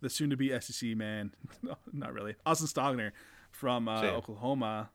[0.00, 1.32] the soon-to-be SEC man.
[1.62, 2.34] no, not really.
[2.44, 3.12] Austin Stogner
[3.50, 4.90] from uh, Oklahoma.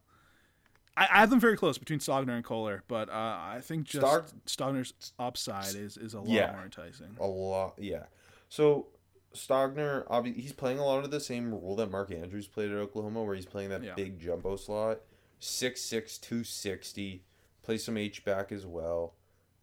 [0.96, 4.06] I, I have them very close between Stogner and Kolar, but uh, I think just
[4.06, 6.52] Stog- Stogner's upside is, is a lot Yeah.
[6.52, 7.16] more enticing.
[7.20, 8.04] A lot, yeah.
[8.50, 8.88] So
[9.34, 12.78] Stogner, obviously, he's playing a lot of the same role that Mark Andrews played at
[12.78, 13.94] Oklahoma, where he's playing that Yeah.
[13.96, 15.02] big jumbo slot,
[15.40, 17.24] 6'6", 260,
[17.62, 19.14] plays some H back as well.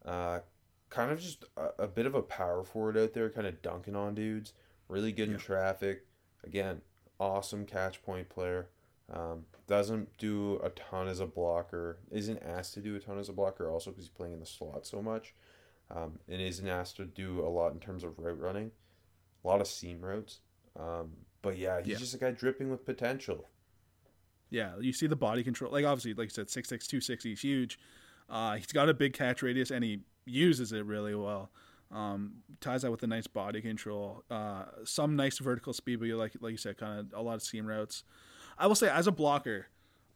[0.05, 0.41] Uh,
[0.89, 3.97] kind of just a, a bit of a power forward out there, kind of dunking
[3.97, 4.53] on dudes.
[4.89, 6.07] Really good in traffic.
[6.45, 6.81] Again,
[7.19, 8.69] awesome catch point player.
[9.13, 11.99] Um, doesn't do a ton as a blocker.
[12.11, 14.47] Isn't asked to do a ton as a blocker also because he's playing in the
[14.47, 15.35] slot so much
[15.91, 18.71] um, and isn't asked to do a lot in terms of route running,
[19.47, 20.41] a lot of seam routes.
[20.79, 21.97] Um, but yeah, he's Yeah.
[21.99, 23.49] just a guy dripping with potential.
[24.51, 25.73] Yeah, you see the body control.
[25.73, 27.79] Like obviously, like you said, 6'6", 260, he's huge.
[28.29, 31.51] Uh, he's got a big catch radius and he uses it really well.
[31.93, 34.25] Um, ties that with a nice body control.
[34.29, 37.35] Uh, some nice vertical speed, but you like like you said, kind of a lot
[37.35, 38.03] of seam routes.
[38.59, 39.69] I will say, as a blocker,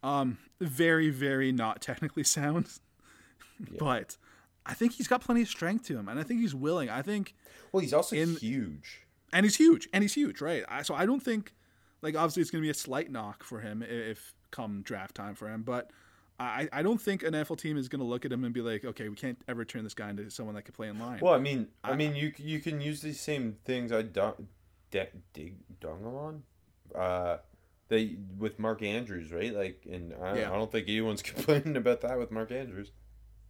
[0.02, 2.66] um, very very not technically sound,
[3.78, 4.16] but
[4.66, 6.88] I think he's got plenty of strength to him, and I think he's willing.
[6.90, 7.36] I think
[7.70, 9.06] Well, he's also In- huge.
[9.32, 10.64] And he's huge, and he's huge, right?
[10.68, 11.54] I, so I don't think,
[12.02, 15.14] like, obviously it's going to be a slight knock for him if, if come draft
[15.14, 15.90] time for him, but
[16.40, 18.62] I, I don't think an NFL team is going to look at him and be
[18.62, 21.18] like, okay, we can't ever turn this guy into someone that can play in line.
[21.20, 24.48] Well, I mean, I mean, you you can use these same things I dun-
[24.90, 26.42] de- dig on.
[26.94, 27.36] Uh,
[27.88, 29.54] they with Mark Andrews, right?
[29.54, 30.50] Like, and I, Yeah.
[30.50, 32.90] I don't think anyone's complaining about that with Mark Andrews.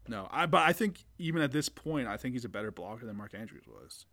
[0.09, 3.07] no, I, but I think even at this point, I think he's a better blocker
[3.07, 4.07] than Mark Andrews was.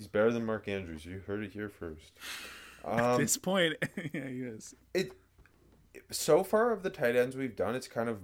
[0.00, 1.04] He's better than Mark Andrews.
[1.04, 2.18] You heard it here first.
[2.96, 3.74] At Um, this point,
[4.14, 4.74] yeah, he is.
[4.94, 5.12] it
[6.10, 8.20] so far of the tight ends we've done, it's kind of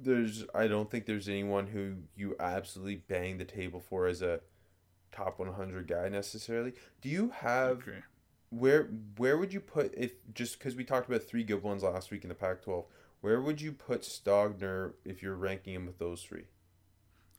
[0.00, 0.44] there's.
[0.54, 4.40] I don't think there's anyone who you absolutely bang the table for as a
[5.12, 6.74] top 100 guy necessarily.
[7.00, 8.02] Do you have agree.
[8.50, 8.84] where
[9.16, 12.22] where would you put if just because we talked about three good ones last week
[12.22, 12.86] in the Pac-12?
[13.20, 16.44] Where would you put Stogner if you're ranking him with those three?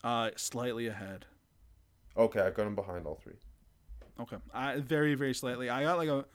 [0.04, 1.26] Uh, slightly ahead.
[2.18, 3.38] Okay, I've got him behind all three.
[4.22, 5.70] Okay, I very very slightly.
[5.70, 6.26] I got like a,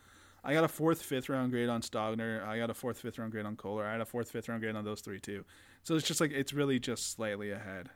[0.44, 2.44] I got a fourth fifth round grade on Stogner.
[2.46, 3.85] I got a fourth fifth round grade on Kolar.
[3.87, 5.44] I had a fourth fifth round grade on those three too.
[5.83, 7.90] So it's just like it's really just slightly ahead.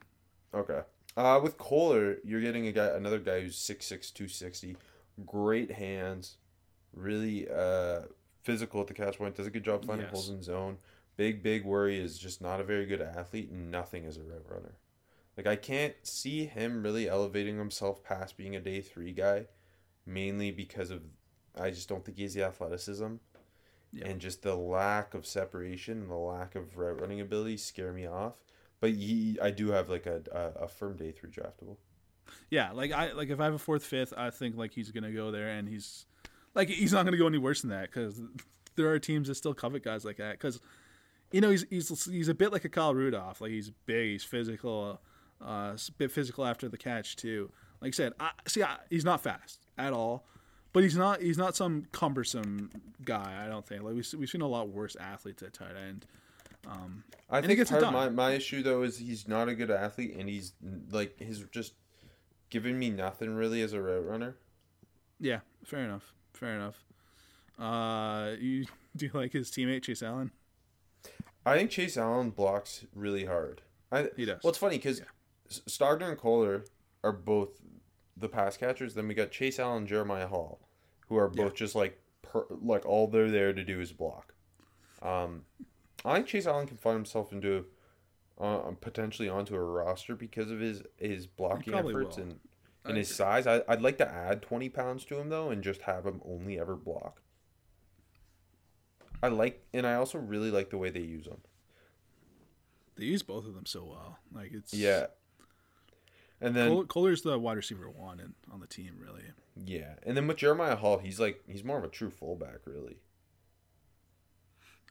[0.54, 0.80] Okay.
[1.16, 4.76] Uh, with Kolar, you're getting a guy, another guy who's 6'6", 260,
[5.26, 6.36] great hands,
[6.94, 8.02] really uh,
[8.42, 10.12] physical at the catch point, does a good job finding Yes.
[10.12, 10.78] holes in zone.
[11.16, 14.46] Big, big worry is just not a very good athlete and nothing as a route
[14.48, 14.76] runner.
[15.36, 19.46] Like, I can't see him really elevating himself past being a day three guy,
[20.06, 21.02] mainly because of,
[21.58, 23.14] I just don't think he has the athleticism.
[23.92, 24.06] Yeah.
[24.06, 28.06] And just the lack of separation and the lack of route running ability scare me
[28.06, 28.34] off.
[28.80, 31.76] But he, I do have like a, a, a firm day three draftable.
[32.50, 35.12] Yeah, like I like if I have a fourth fifth, I think like he's gonna
[35.12, 36.06] go there, and he's
[36.54, 38.20] like he's not gonna go any worse than that because
[38.76, 40.60] there are teams that still covet guys like that because
[41.32, 43.40] you know he's he's he's a bit like a Kyle Rudolph.
[43.40, 45.00] Like he's big, he's physical,
[45.44, 47.50] uh, a bit physical after the catch too.
[47.80, 50.26] Like I said, I, see, I, he's not fast at all,
[50.72, 52.70] but he's not he's not some cumbersome
[53.04, 53.42] guy.
[53.42, 53.82] I don't think.
[53.82, 56.06] Like we've we've seen a lot worse athletes at tight end.
[56.66, 60.14] Um, I think part of my, my issue though is he's not a good athlete
[60.18, 60.52] and he's
[60.90, 61.72] like he's just
[62.50, 64.36] giving me nothing really as a route runner.
[65.18, 66.12] yeah, fair enough.
[66.34, 66.84] Fair enough.
[67.58, 70.30] Uh, you do you like his teammate Chase Allen?
[71.46, 73.62] I think Chase Allen blocks really hard.
[73.90, 74.42] I, He does.
[74.42, 75.00] Well, it's funny because
[75.48, 76.64] Stogner and Kolar
[77.02, 77.60] are both
[78.20, 78.94] the pass catchers.
[78.94, 80.60] Then we got Chase Allen and Jeremiah Hall,
[81.08, 84.34] who are both just like per, like all they're there to do is block.
[85.02, 85.42] Um,
[86.04, 87.66] I think Chase Allen can find himself into
[88.38, 92.24] uh, potentially onto a roster because of his his blocking efforts will.
[92.24, 92.40] and
[92.84, 93.46] and his size.
[93.46, 96.58] I, I'd like to add twenty pounds to him though, and just have him only
[96.58, 97.22] ever block.
[99.22, 101.42] I like, and I also really like the way they use him.
[102.96, 104.18] They use both of them so well.
[104.32, 105.06] Like it's Yeah.
[106.40, 109.24] And then Col- Kolar's the wide receiver one in, on the team, really.
[109.56, 112.96] yeah, and then with Jeremiah Hall, he's like he's more of a true fullback, really.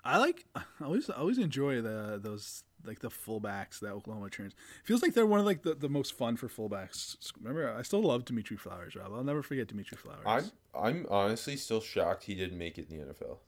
[0.04, 0.45] I like.
[0.56, 4.54] I always I always enjoy the those like the fullbacks that Oklahoma turns.
[4.84, 7.18] Feels like they're one of like the, the most fun for fullbacks.
[7.41, 9.12] Remember, I still love Dimitri Flowers, Rob.
[9.14, 10.24] I'll never forget Dimitri Flowers.
[10.26, 13.39] I'm I'm honestly still shocked he didn't make it in the NFL.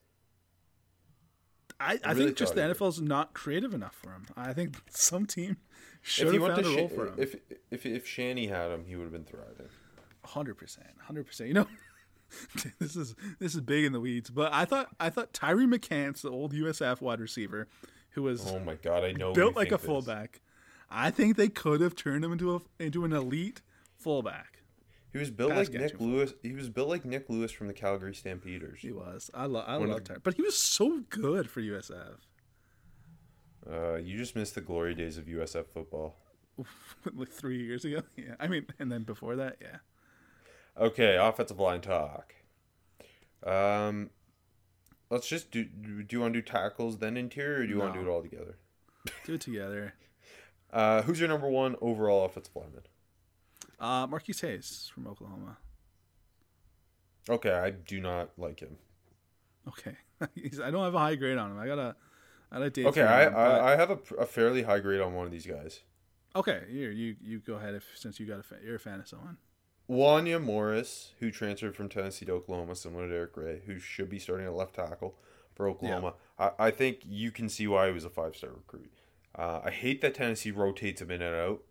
[1.80, 4.26] I, I really think just the NFL's not creative enough for him.
[4.38, 5.58] I think some team
[6.02, 7.16] should if he have went to a role for him.
[7.18, 7.36] if
[7.70, 9.70] if if Shanny had him, he would have been thriving.
[10.24, 11.48] Hundred percent, hundred percent.
[11.50, 11.68] You know,
[12.80, 16.22] this is this is big in the weeds, but I thought I thought Tyree McCants,
[16.22, 17.68] the old USF wide receiver,
[18.12, 19.34] who was Oh my god, I know.
[19.34, 19.86] built like a this.
[19.86, 20.42] fullback.
[20.90, 23.62] I think they could have turned him into a into an elite
[23.98, 24.60] fullback.
[25.14, 26.34] He was built Pass like Nick Lewis.
[26.42, 28.80] He was built like Nick Lewis from the Calgary Stampeders.
[28.80, 29.30] He was.
[29.34, 29.66] I love.
[29.68, 32.16] I love Tyree, but he was so good for USF.
[33.70, 36.16] Uh, you just missed the glory days of USF football.
[37.14, 38.02] like three years ago.
[38.18, 39.78] Yeah, I mean, and then before that, yeah.
[40.78, 42.36] Okay, offensive line talk.
[43.46, 44.10] Um,
[45.10, 45.66] let's just do.
[45.66, 48.12] Do you want to do tackles then interior, or do you want to do it
[48.12, 48.58] all together?
[49.26, 49.96] Do it together.
[50.72, 52.84] Uh, who's your number one overall offensive lineman?
[53.80, 55.58] Uh, Marquis Hayes from Oklahoma.
[57.28, 58.78] Okay, I do not like him.
[59.68, 61.60] Okay, I don't have a high grade on him.
[61.60, 61.96] I gotta.
[62.52, 65.14] I like day Okay, I, but- I I have a, a fairly high grade on
[65.14, 65.82] one of these guys.
[66.36, 69.00] Okay, here you you go ahead if since you got a fa- you're a fan
[69.00, 69.38] of someone.
[69.90, 74.20] Wanya Morris, who transferred from Tennessee to Oklahoma, similar to Eric Gray, who should be
[74.20, 75.18] starting at left tackle
[75.54, 76.14] for Oklahoma.
[76.40, 78.92] I, I think you can see why he was a five star recruit.
[79.38, 81.64] Uh, I hate that Tennessee rotates him in and out.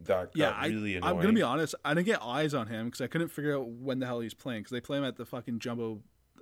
[0.00, 1.74] That Yeah, got I, really I'm gonna be honest.
[1.84, 4.34] I didn't get eyes on him because I couldn't figure out when the hell he's
[4.34, 6.00] playing because they play him at the fucking jumbo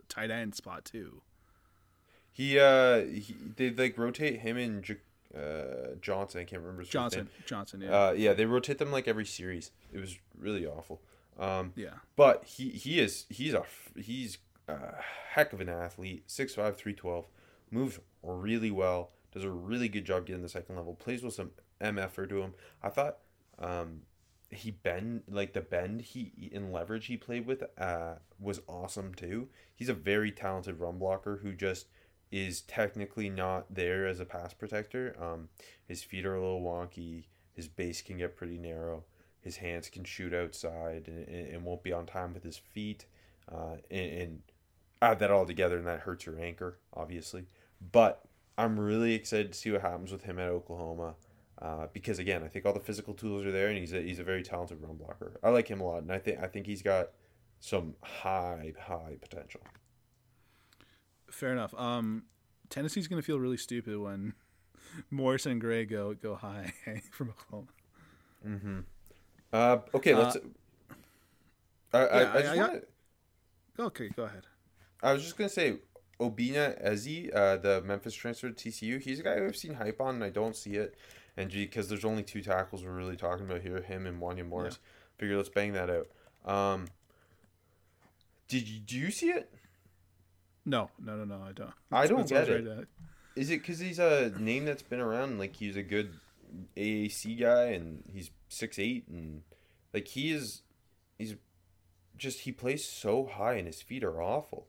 [0.08, 1.22] tight end spot too.
[2.32, 4.96] He uh he, they like rotate him and J-
[5.36, 6.40] uh Johnson.
[6.40, 7.44] I can't remember his Johnson, name.
[7.46, 9.70] Johnson, yeah, Uh, yeah, they rotate them like every series.
[9.92, 11.00] It was really awful.
[11.38, 11.94] Um, yeah.
[12.16, 13.64] But he he is he's a
[13.96, 14.94] he's a
[15.30, 16.26] heck of an athlete.
[16.28, 17.26] 6'5", 312,
[17.70, 19.10] moves really well.
[19.32, 20.94] Does a really good job getting the second level.
[20.94, 21.50] Plays with some
[21.80, 22.54] mf'er to him.
[22.82, 23.18] I thought
[23.58, 24.02] um,
[24.50, 29.48] he bend like the bend he in leverage he played with uh, was awesome too.
[29.74, 31.86] He's a very talented run blocker who just
[32.30, 35.16] is technically not there as a pass protector.
[35.20, 35.48] Um,
[35.86, 37.24] his feet are a little wonky.
[37.52, 39.04] His base can get pretty narrow.
[39.40, 43.06] His hands can shoot outside and, and, won't be on time with his feet.
[43.50, 44.42] Uh, and, and
[45.02, 47.46] add that all together and that hurts your anchor obviously.
[47.92, 48.22] But
[48.58, 51.14] i'm really excited to see what happens with him at oklahoma
[51.62, 54.18] uh, because again i think all the physical tools are there and he's a, he's
[54.18, 55.38] a very talented run blocker.
[55.42, 57.10] I like him a lot and i think i think he's got
[57.60, 59.60] some high high potential
[61.30, 61.74] Fair enough.
[61.74, 62.24] Um,
[62.68, 64.34] Tennessee's gonna feel really stupid when
[65.10, 66.72] Morris and Gray go go high
[67.12, 68.84] from Oklahoma.
[69.52, 70.36] uh, okay let's
[71.92, 72.80] I, I, yeah, I, just I wanna-
[73.78, 74.46] Okay, go ahead.
[75.02, 75.78] I was just gonna say,
[76.20, 79.00] Obinna Eze, uh, the Memphis transfer to TCU.
[79.00, 80.94] He's a guy I've seen hype on, and I don't see it.
[81.36, 84.78] And because there's only two tackles we're really talking about here, him and Wanya Morris.
[85.16, 86.08] Figure let's bang that out.
[86.44, 86.86] Um,
[88.48, 89.50] did you do you see it?
[90.66, 91.42] No, no, no, no.
[91.42, 91.72] I don't.
[91.90, 92.66] I don't get it.
[92.68, 92.86] right,
[93.36, 95.38] Is it because he's a name that's been around?
[95.38, 96.14] Like he's a good
[96.76, 99.42] AAC guy, and he's six eight, and
[99.94, 100.62] like he is,
[101.18, 101.36] he's
[102.16, 104.66] just he plays so high, and his feet are awful.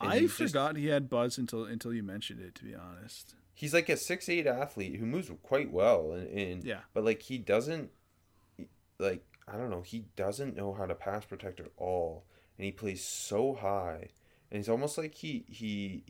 [0.00, 2.54] And I he's just- forgot he had buzz until until you mentioned it.
[2.56, 3.34] To be honest.
[3.54, 6.80] he's like a six eight athlete who moves quite well and, and Yeah.
[6.92, 7.90] but like he doesn't
[8.98, 12.24] like I don't know he doesn't know how to pass protect at all
[12.58, 14.10] and he plays so high
[14.50, 16.04] and it's almost like he he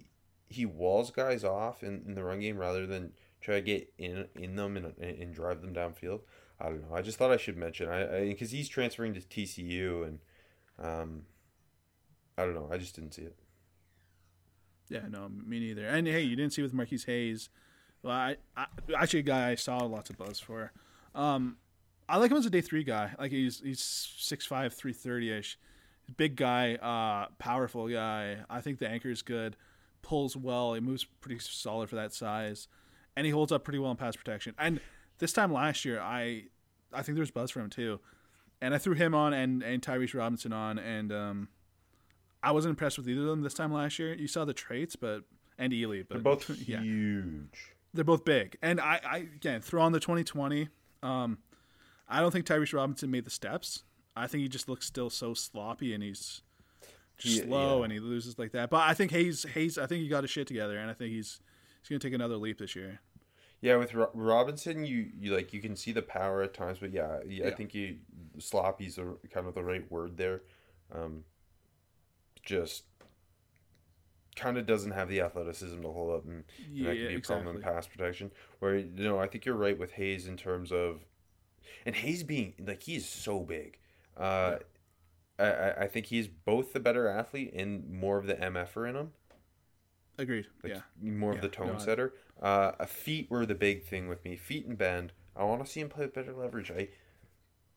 [0.49, 4.27] he walls guys off in, in the run game rather than try to get in
[4.35, 6.21] in them and, and drive them downfield.
[6.61, 6.95] I don't know.
[6.97, 10.19] I just thought I should mention I because he's transferring to TCU and
[10.79, 11.23] um
[12.39, 12.69] I don't know.
[12.71, 13.37] I just didn't see it.
[14.89, 15.87] Yeah, no, me neither.
[15.87, 17.49] And hey, you didn't see with Marquis Hayes.
[18.03, 18.67] Well, I, I
[18.97, 20.73] actually a guy I saw lots of buzz for.
[21.15, 21.57] Um,
[22.09, 23.13] I like him as a day three guy.
[23.19, 25.59] Like he's he's 6'5", 330 ish,
[26.17, 28.39] big guy, uh, powerful guy.
[28.49, 29.57] I think the anchor is good,
[30.03, 30.75] pulls well.
[30.75, 32.69] He moves pretty solid for that size,
[33.17, 34.55] and he holds up pretty well in pass protection.
[34.59, 34.81] And
[35.19, 36.45] this time last year, I
[36.93, 38.01] I think there was buzz for him too,
[38.61, 41.49] and I threw him on and and Tyrese Robinson on, and um,
[42.43, 44.15] I wasn't impressed with either of them this time last year.
[44.15, 45.25] You saw the traits, but
[45.59, 47.73] and Ely, but They're both yeah, huge.
[47.95, 48.57] they're both big.
[48.63, 50.69] And I, I again throw on the 2020.
[51.03, 51.39] Um,
[52.09, 53.83] I don't think Tyrese Robinson made the steps.
[54.17, 56.43] I think he just looks still so sloppy and he's
[57.19, 57.85] just Yeah, slow yeah.
[57.85, 58.71] and he loses like that.
[58.71, 61.13] But I think Hayes, Hayes, I think he got his shit together, and I think
[61.13, 61.41] he's
[61.83, 63.01] he's gonna take another leap this year.
[63.61, 66.93] Yeah, with Ro- Robinson, you, you like you can see the power at times, but
[66.93, 67.97] yeah, yeah, I think you
[68.39, 70.43] sloppy's a, kind of the right word there.
[70.95, 71.25] Um,
[72.43, 72.85] just
[74.37, 77.15] kind of doesn't have the athleticism to hold up, and, and Yeah, that can be
[77.15, 78.31] a problem in pass protection.
[78.59, 81.01] Where you know, I think you're right with Hayes in terms of,
[81.87, 83.79] and Hayes being like he's so big.
[84.17, 84.57] Uh,
[85.39, 89.11] I, I think he's both the better athlete and more of the mf'er in him
[90.19, 90.47] Agreed.
[90.63, 90.81] like yeah.
[91.03, 92.15] more of the tone no, setter.
[92.41, 94.37] Uh, feet were the big thing with me.
[94.37, 95.13] Feet and bend.
[95.37, 96.71] I want to see him play with better leverage.
[96.71, 96.89] I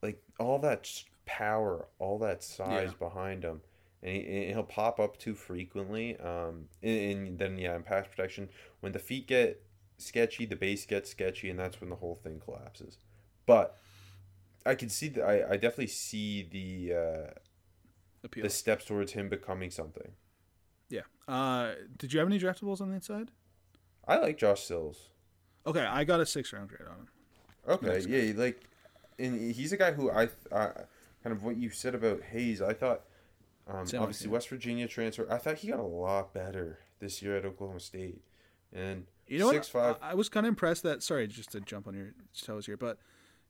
[0.02, 0.90] like all that
[1.26, 3.08] power, all that size Yeah.
[3.08, 3.60] behind him,
[4.02, 6.16] and, he, he'll pop up too frequently.
[6.18, 8.48] Um, and, and then yeah, in pass protection,
[8.80, 9.62] when the feet get
[9.98, 12.96] sketchy, the base gets sketchy, and that's when the whole thing collapses.
[13.44, 13.76] But
[14.66, 15.24] I can see that.
[15.24, 17.30] I, I definitely see the uh,
[18.24, 18.42] Appeal.
[18.44, 20.12] the steps towards him becoming something.
[20.88, 21.02] Yeah.
[21.26, 23.30] Uh, did you have any draftables on the inside?
[24.06, 25.08] I like Josh Sills.
[25.66, 27.08] Okay, I got a six round grade on him.
[27.68, 28.62] Okay, yeah, like,
[29.18, 30.72] and he's a guy who I, uh,
[31.22, 32.60] kind of what you said about Hayes.
[32.62, 33.02] I thought,
[33.68, 34.28] um, obviously.
[34.28, 35.30] West Virginia transfer.
[35.30, 38.22] I thought he got a lot better this year at Oklahoma State,
[38.72, 39.82] and You know six what?
[39.82, 39.96] five.
[40.02, 41.02] I, I was kind of impressed that.
[41.02, 42.98] Sorry, just to jump on your toes here, but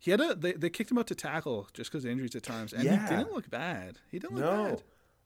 [0.01, 0.35] he had a.
[0.35, 3.09] They, they kicked him out to tackle just because injuries at times, and Yeah.
[3.09, 3.99] he didn't look bad.
[4.11, 4.83] He didn't look no, bad.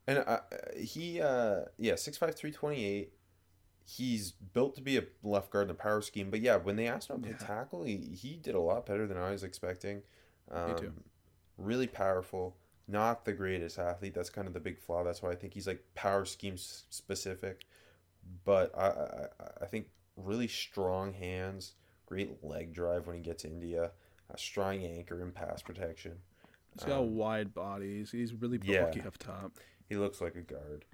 [0.07, 0.41] and uh,
[0.77, 3.13] he, uh, yeah, six five three twenty eight.
[3.87, 6.87] He's built to be a left guard in the power scheme, but yeah, when they
[6.87, 7.37] asked him to Yeah.
[7.37, 10.03] tackle, he, he did a lot better than I was expecting.
[10.51, 10.93] Um, too.
[11.59, 12.57] Really powerful,
[12.89, 14.15] not the greatest athlete.
[14.15, 15.05] That's kind of the big flaw.
[15.05, 17.67] That's why I think he's like power scheme specific.
[18.45, 19.27] But I, I,
[19.63, 21.75] I think really strong hands,
[22.07, 23.91] great leg drive when he gets India,
[24.31, 26.13] a strong anchor in pass protection.
[26.75, 27.99] He's got a Um, wide body.
[27.99, 28.85] He's, he's really yeah.
[28.85, 29.53] bulky up top.
[29.89, 30.85] He looks like a guard.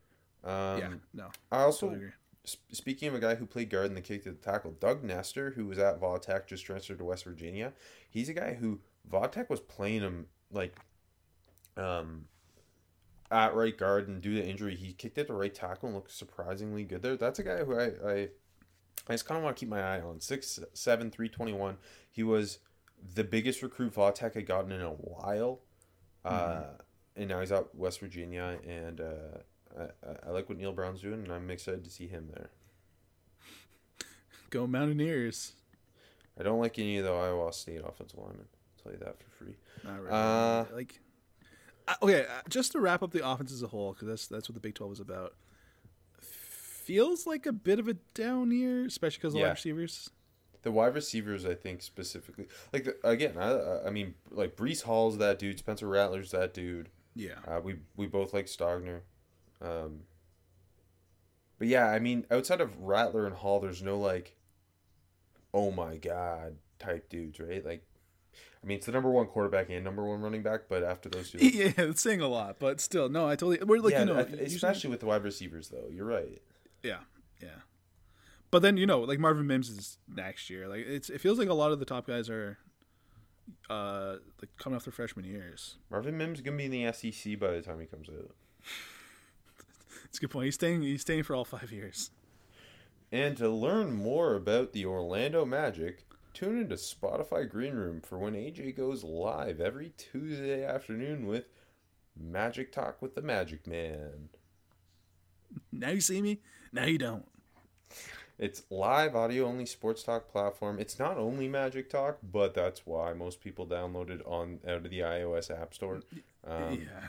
[0.43, 1.99] Um, yeah, no, I also.
[2.45, 5.05] Sp- Speaking of a guy who played guard and then kicked at the tackle, Doug
[5.05, 7.74] Nester, who was at Va Tech, just transferred to West Virginia.
[8.09, 10.74] He's a guy who Va Tech was playing him like
[11.76, 12.24] um
[13.31, 16.11] at right guard and due to injury, he kicked at the right tackle and looked
[16.12, 17.16] surprisingly good there.
[17.16, 18.28] That's a guy who I I,
[19.07, 20.20] I just kind of want to keep my eye on.
[20.20, 21.76] Six seven three twenty one.
[22.11, 22.59] He was
[23.15, 25.61] the biggest recruit Va Tech had gotten in a while.
[26.25, 26.63] Uh,
[27.17, 29.39] and now he's out West Virginia, and uh,
[29.79, 32.51] I, I- like what Neal Brown's doing, and I'm excited to see him there.
[34.51, 35.53] Go Mountaineers.
[36.39, 38.47] I don't like any of the Iowa State offensive linemen.
[38.79, 39.55] I'll tell you that for free.
[39.85, 40.11] Not really.
[40.11, 41.01] Uh, like,
[41.89, 44.49] uh, okay, uh, just to wrap up the offense as a whole, because that's that's
[44.49, 45.35] what the Big Twelve is about.
[46.21, 50.11] Feels like a bit of a down year, especially because of the wide receivers.
[50.63, 55.17] The wide receivers, I think specifically, like the, again, I I- mean, like Breece Hall's
[55.19, 56.91] that dude, Spencer Rattler's that dude.
[57.15, 59.01] Yeah, Uh, we we both like Stogner.
[59.63, 60.01] Um,
[61.59, 64.37] but yeah, I mean, outside of Rattler and Hall, there's no like,
[65.53, 67.65] oh my god type dudes, right?
[67.65, 67.83] Like,
[68.63, 71.31] I mean, it's the number one quarterback and number one running back, but after those
[71.31, 73.59] two, yeah, it's saying a lot, but still, no, I totally.
[73.65, 75.89] We're like yeah, you know, usually- especially with the wide receivers, though.
[75.91, 76.41] You're right.
[76.83, 77.01] Yeah,
[77.43, 77.49] yeah.
[78.51, 80.69] But then you know, like Marvin Mims is next year.
[80.69, 82.59] Like it's it feels like a lot of the top guys are,
[83.69, 85.77] uh, like coming off their freshman years.
[85.91, 88.35] Marvin Mims is gonna be in the SEC by the time he comes out.
[90.05, 90.47] It's a good point.
[90.47, 90.83] He's staying.
[90.83, 92.11] He's staying for all five years.
[93.13, 98.35] And to learn more about the Orlando Magic, tune into Spotify Green Room for when
[98.35, 101.45] AJ goes live every Tuesday afternoon with
[102.17, 104.31] Magic Talk with the Magic Man.
[105.71, 106.41] Now you see me.
[106.73, 107.27] Now you don't.
[108.41, 110.78] It's live audio only sports talk platform.
[110.78, 114.84] It's not only Magic Talk, but that's why most people download it on out of
[114.84, 116.01] the iOS App Store.
[116.47, 117.09] Um, yeah.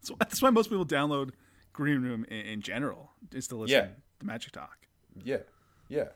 [0.00, 1.32] So that's why most people download
[1.74, 3.88] Green Room in, in general is to listen Yeah.
[4.20, 4.78] to Magic Talk.
[5.22, 5.38] yeah,
[5.88, 6.08] yeah.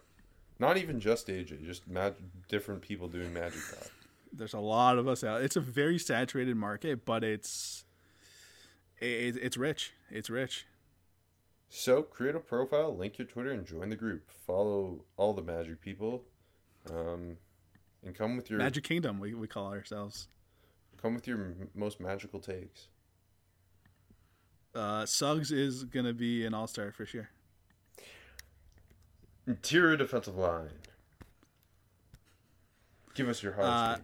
[0.59, 2.15] Not even just AJ, just mag-
[2.49, 3.91] different people doing Magic Talk.
[4.33, 5.43] There's a lot of us out.
[5.43, 7.85] It's a very saturated market, but it's
[9.01, 9.93] it, it's rich.
[10.11, 10.65] It's rich.
[11.69, 14.31] So create a profile, link your Twitter, and join the group.
[14.47, 16.23] Follow all the Magic people,
[16.91, 17.37] um,
[18.05, 20.29] and come with your Magic Kingdom, we, we call ourselves.
[21.03, 22.87] come with your m- most magical takes.
[24.75, 27.31] Uh, Suggs is gonna be an all star for sure.
[29.47, 30.71] Interior defensive line.
[33.15, 34.01] Give us your Uh, hot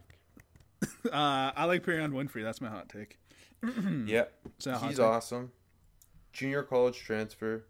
[1.13, 2.43] Uh, I like Perion Winfrey.
[2.43, 3.19] That's my hot take.
[3.65, 3.77] take.
[4.07, 4.25] Yeah,
[4.59, 5.01] he's take?
[5.01, 5.53] awesome.
[6.33, 7.65] Junior college transfer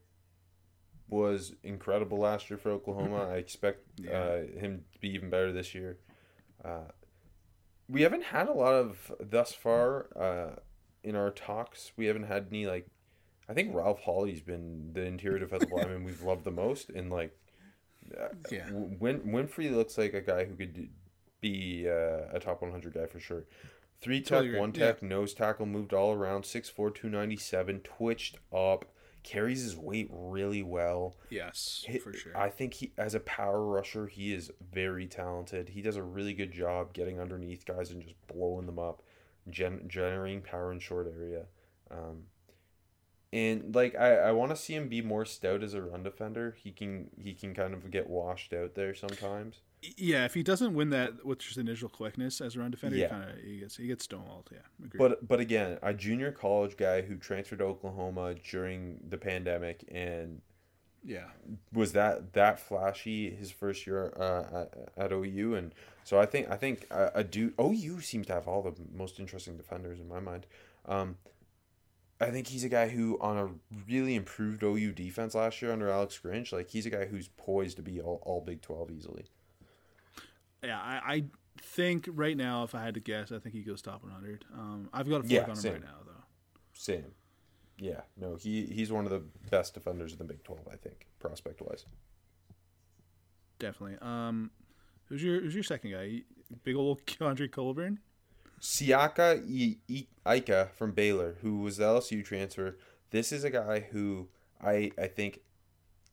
[1.08, 3.28] was incredible last year for Oklahoma.
[3.30, 4.12] I expect Yeah.
[4.18, 5.98] uh, him to be even better this year.
[6.64, 6.84] Uh,
[7.88, 10.60] we haven't had a lot of thus far uh,
[11.02, 11.92] in our talks.
[11.96, 12.86] We haven't had any like.
[13.48, 17.36] I think Ralph Hawley's been the interior defensive lineman we've loved the most, and like
[18.18, 18.68] uh, Yeah.
[18.70, 20.88] Win- Winfrey looks like a guy who could
[21.43, 23.45] be uh, a top 100 guy for sure.
[24.01, 28.86] Three tech, Totally one tech, nose tackle, moved all around, 6'4", 297, twitched up,
[29.22, 31.16] carries his weight really well.
[31.30, 32.36] Yes, Hit- for sure.
[32.36, 35.68] I think he, as a power rusher, he is very talented.
[35.68, 39.03] He does a really good job getting underneath guys and just blowing them up,
[39.51, 41.45] gen- generating power in short area.
[41.90, 42.24] Um,
[43.32, 46.57] and like I, I want to see him be more stout as a run defender.
[46.62, 49.61] He can he can kind of get washed out there sometimes.
[49.96, 53.06] Yeah, if he doesn't win that with just initial quickness as a run defender, Yeah.
[53.06, 54.46] he kind of he gets he gets stonewalled.
[54.52, 54.98] Yeah, agreed.
[54.98, 60.40] But but again, a junior college guy who transferred to Oklahoma during the pandemic and
[61.04, 61.24] yeah,
[61.72, 64.60] was that that flashy his first year uh,
[64.96, 65.74] at, at OU, and
[66.04, 69.18] so I think I think a, a dude OU seems to have all the most
[69.18, 70.46] interesting defenders in my mind.
[70.86, 71.16] Um,
[72.20, 73.48] I think he's a guy who on a
[73.88, 77.76] really improved OU defense last year under Alex Grinch, like he's a guy who's poised
[77.78, 79.24] to be all, all Big Twelve easily.
[80.62, 80.78] Yeah.
[80.78, 81.24] I, I
[81.60, 84.44] think right now, if I had to guess, I think he goes top 100.
[84.54, 85.72] Um, I've got a Yeah, fork on him same.
[85.74, 86.12] right now though.
[86.74, 87.04] Same,
[87.78, 91.06] yeah, no, he he's one of the best defenders in the Big Twelve, I think,
[91.20, 91.84] prospect wise.
[93.58, 93.98] Definitely.
[94.00, 94.50] Um,
[95.08, 96.22] who's your who's your second guy?
[96.64, 98.00] Big old Keondre Coburn.
[98.60, 102.78] Siaki I- I- Ika from Baylor, who was the LSU transfer.
[103.10, 104.28] This is a guy who
[104.60, 105.40] I I think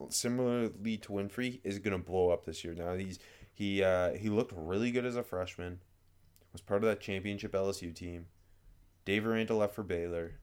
[0.10, 2.74] similarly to Winfrey is going to blow up this year.
[2.74, 3.20] Now he's
[3.60, 5.80] he uh, he looked really good as a freshman.
[6.54, 8.28] Was part of that championship LSU team.
[9.04, 10.36] Dave Aranda left for Baylor.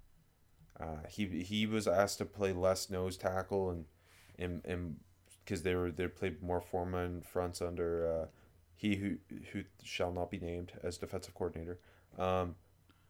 [0.78, 3.86] Uh, he he was asked to play less nose tackle and
[4.38, 4.96] and and
[5.42, 8.26] because they were they played more four man fronts under uh,
[8.74, 9.16] he who
[9.52, 11.78] who shall not be named as defensive coordinator.
[12.18, 12.56] Um,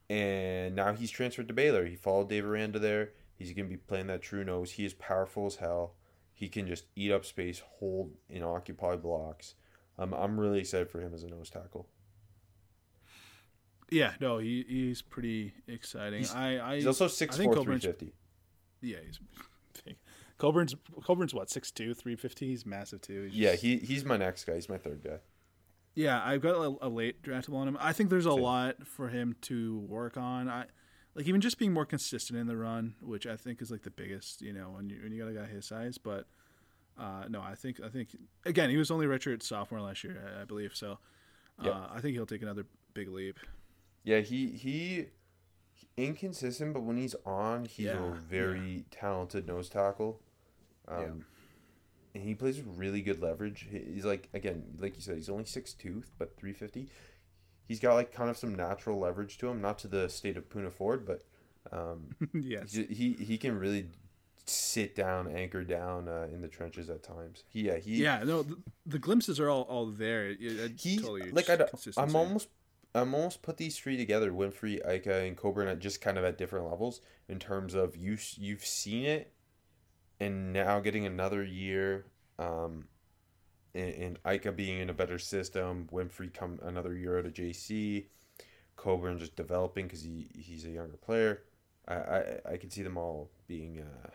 [0.09, 1.85] and now he's transferred to Baylor.
[1.85, 3.11] He followed Dave Aranda there.
[3.35, 4.71] He's gonna be playing that true nose.
[4.71, 5.95] He is powerful as hell.
[6.33, 9.57] He can just eat up space, hold and occupy blocks.
[9.99, 11.89] Um, I'm really excited for him as a nose tackle.
[13.91, 16.19] Yeah, no, he he's pretty exciting.
[16.21, 18.13] He's- I, I He's also I 6'4", 350.
[18.83, 19.21] yeah, he's
[19.85, 19.97] big.
[20.39, 20.75] Coburn's
[21.05, 22.47] Coburn's what 6'2", 350.
[22.49, 23.25] He's massive too.
[23.25, 24.55] He's Yeah, just- he he's my next guy.
[24.57, 25.19] He's my third guy.
[25.95, 27.79] Yeah, I've got a, a late draftable on him.
[27.81, 28.43] I think there's a Same.
[28.43, 30.47] lot for him to work on.
[30.49, 30.67] I
[31.15, 33.91] like even just being more consistent in the run, which I think is like the
[33.91, 35.97] biggest, you know, when you when you got a guy his size.
[35.97, 36.27] But
[36.99, 40.43] uh, no, I think I think again he was only redshirt sophomore last year, I,
[40.43, 40.75] I believe.
[40.75, 40.99] So
[41.59, 41.87] uh, Yeah.
[41.93, 43.39] I think he'll take another big leap.
[44.05, 45.07] Yeah, he he
[45.97, 50.21] inconsistent, but when he's on, he's Yeah, a very talented nose tackle.
[50.89, 51.11] Um, Yeah.
[52.15, 53.69] and he plays with really good leverage.
[53.71, 56.89] He's like again, like you said, he's only six two, but three fifty.
[57.69, 60.49] He's got like kind of some natural leverage to him, not to the state of
[60.49, 61.25] Poona Ford, but
[61.73, 62.73] um, yes.
[62.73, 63.89] he he can really
[64.47, 67.45] sit down, anchor down uh, in the trenches at times.
[67.49, 70.29] He, yeah, he Yeah, no, the, the glimpses are all, all there.
[70.29, 71.67] It, it, he totally like I,
[71.97, 72.49] I'm almost
[72.95, 76.39] I'm almost put these three together Winfrey, Ika, and Coburn at just kind of at
[76.39, 79.33] different levels in terms of you you've seen it,
[80.21, 82.07] and now getting another year,
[82.39, 82.87] um,
[83.75, 88.07] and, and Ika being in a better system, Winfrey come another year out of JC,
[88.77, 91.43] Coburn just developing because he he's a younger player.
[91.89, 94.11] I I, I can see them all being uh,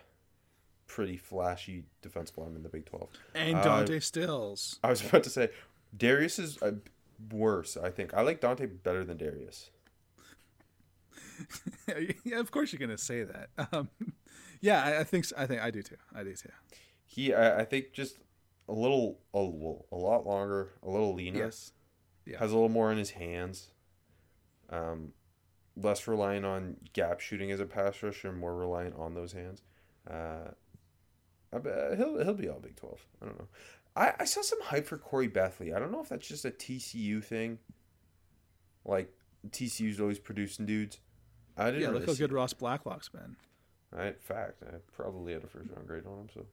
[0.91, 3.09] pretty flashy defensive linemen in the Big Twelve.
[3.33, 4.79] and uh, Dante Stills.
[4.83, 5.49] I was about to say,
[5.95, 6.73] Darius is uh,
[7.31, 7.77] worse.
[7.77, 9.69] I think I like Dante better than Darius.
[12.25, 13.49] yeah, of course you're gonna say that.
[13.71, 13.89] Um,
[14.59, 15.95] yeah, I, I think I think I do too.
[16.13, 16.49] I do too.
[17.05, 18.17] He, I, I think, just
[18.69, 21.45] a little, a, a lot longer, a little leaner.
[21.45, 21.73] Yes.
[22.25, 22.37] Yeah.
[22.39, 23.69] Has a little more in his hands.
[24.69, 25.13] Um,
[25.75, 29.63] less reliant on gap shooting as a pass rusher, more reliant on those hands.
[30.09, 30.51] Uh,
[31.53, 33.05] I bet he'll he'll be all Big Twelve.
[33.21, 33.47] I don't know.
[33.95, 35.75] I, I saw some hype for Corey Bethley.
[35.75, 37.59] I don't know if that's just a TCU thing.
[38.85, 39.13] Like
[39.49, 40.99] TCU's always producing dudes.
[41.57, 43.35] I didn't Yeah, really look how good Ross Blacklock's been.
[43.95, 46.29] I, fact, I probably had a first round grade on him.
[46.33, 46.45] So,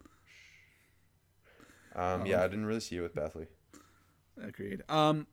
[1.94, 3.46] um, yeah, I didn't really see it with Bethley.
[4.42, 4.82] Agreed.
[4.88, 5.28] Um,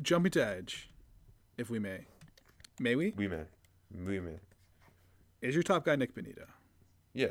[0.00, 0.88] jumping to edge,
[1.58, 2.06] if we may,
[2.80, 3.12] may we?
[3.16, 3.46] We man,
[3.94, 4.40] we man.
[5.42, 6.46] Is your top guy Nik Bonitto?
[7.12, 7.28] Yeah,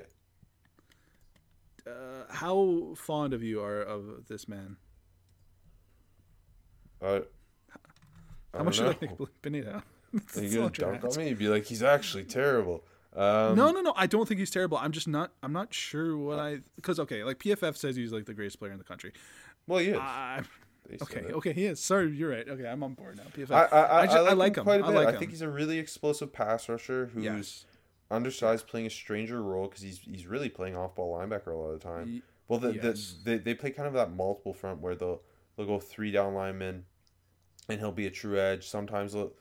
[1.86, 4.78] Uh, how fond of you are of this man?
[7.02, 7.20] uh,
[8.54, 9.84] I How much do don't you like Bonitto?
[10.38, 11.30] Are you gonna dunk on me?
[11.30, 12.84] You'd be like, he's actually terrible.
[13.16, 13.94] Um, No, no, no.
[13.96, 14.78] I don't think he's terrible.
[14.78, 15.32] I'm just not.
[15.42, 18.72] I'm not sure what I because okay, like PFF says he's like the greatest player
[18.72, 19.12] in the country.
[19.68, 19.98] Well, he is.
[20.00, 20.44] I,
[20.90, 21.80] said okay, okay, he is.
[21.82, 22.48] Sorry, you're right.
[22.48, 23.24] Okay, I'm on board now.
[23.36, 23.52] PFF.
[23.52, 24.96] I, I, I, ju- I like, him quite a I bit.
[24.96, 27.66] like I think he's a really explosive pass rusher who's.
[28.14, 31.70] Undersized, playing a stranger role because he's he's really playing off ball linebacker a lot
[31.72, 32.24] of the time.
[32.48, 33.16] Well, the, Yes.
[33.24, 35.22] the, they they play kind of that multiple front where they'll
[35.58, 36.86] they'll go three down linemen,
[37.70, 38.68] and he'll be a true edge.
[38.68, 39.32] Sometimes they'll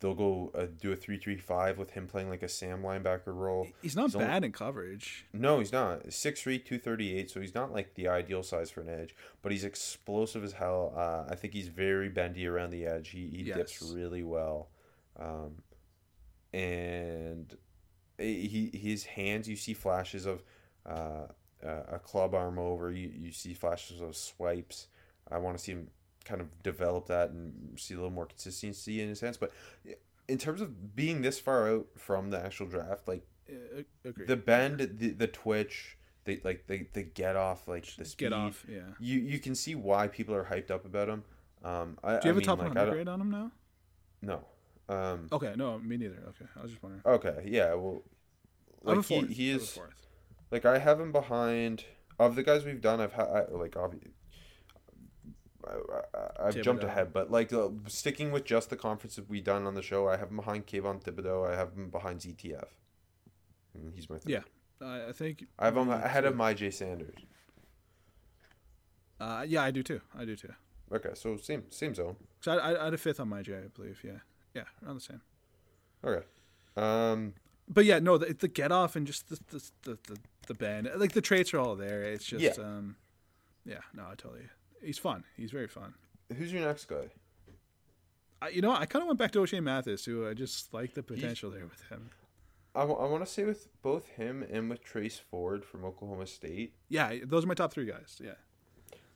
[0.00, 3.34] they'll go uh, do a three three five with him playing like a Sam linebacker
[3.34, 3.66] role.
[3.82, 5.26] He's not He's only- bad in coverage.
[5.32, 6.04] No, he's not.
[6.06, 10.44] 6'3", 238, so he's not like the ideal size for an edge, but he's explosive
[10.44, 10.92] as hell.
[10.96, 13.08] Uh, I think he's very bendy around the edge.
[13.10, 14.68] He, he dips really well.
[15.18, 15.62] Um,
[16.52, 17.56] and
[18.18, 20.42] he his hands, you see flashes of
[20.86, 21.26] uh,
[21.62, 22.90] a club arm over.
[22.90, 24.88] You, you see flashes of swipes.
[25.30, 25.88] I want to see him
[26.24, 29.36] kind of develop that and see a little more consistency in his hands.
[29.36, 29.52] But
[30.28, 33.26] in terms of being this far out from the actual draft, like
[34.04, 34.28] agreed.
[34.28, 38.26] the bend, the, the twitch, they like the the get off, like the speed.
[38.26, 38.64] Get off.
[38.68, 38.80] Yeah.
[39.00, 41.24] You you can see why people are hyped up about him.
[41.64, 43.50] Um, I, Do you have I a top mean, like, 100 grade on him now?
[44.22, 44.44] No.
[44.88, 45.28] Um.
[45.32, 46.22] Okay, no, me neither.
[46.28, 47.02] Okay, I was just wondering.
[47.04, 47.44] Okay.
[47.46, 47.74] Yeah.
[47.74, 48.02] Well.
[48.86, 49.78] Have Like he, he have is
[50.50, 51.84] like I have him behind
[52.18, 53.00] of the guys we've done.
[53.00, 54.12] I've had I, like obviously.
[55.66, 55.72] I,
[56.16, 59.74] I, I've jumped ahead, but like uh, sticking with just the conferences we've done on
[59.74, 61.50] the show, I have him behind Kayvon Thibodeaux.
[61.52, 62.68] I have him behind ZTF.
[63.74, 64.30] And he's my third.
[64.30, 64.40] Yeah.
[64.80, 65.44] I I think.
[65.58, 67.16] I have him ahead of Myjai Sanders.
[69.20, 70.00] Uh, yeah, I do too.
[70.16, 70.52] I do too.
[70.92, 72.16] Okay, so same same zone.
[72.40, 74.00] So I, I, I had a fifth on my J, I believe.
[74.04, 74.18] Yeah,
[74.54, 75.20] yeah, around the same.
[76.04, 76.24] Okay.
[76.76, 77.34] Um.
[77.70, 80.90] But yeah, no, the, the get off and just the the, the the the bend,
[80.96, 82.02] like the traits are all there.
[82.02, 82.64] It's just, Yeah.
[82.64, 82.96] um,
[83.66, 84.44] yeah, no, I totally.
[84.82, 85.24] He's fun.
[85.36, 85.92] He's very fun.
[86.34, 87.10] Who's your next guy?
[88.40, 90.94] I, you know, I kind of went back to Ochaun Mathis, who I just like
[90.94, 92.10] the potential there with him.
[92.74, 96.74] I, want to say with both him and with Trace Ford from Oklahoma State.
[96.88, 98.20] Yeah, those are my top three guys.
[98.22, 98.34] Yeah,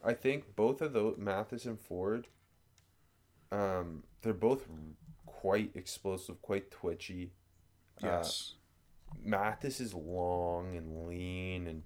[0.04, 2.26] I think both of those Mathis and Ford.
[3.52, 4.66] Um, they're both
[5.42, 7.32] quite explosive, quite twitchy.
[8.00, 8.54] yes,
[9.24, 11.82] Mathis is long and lean, and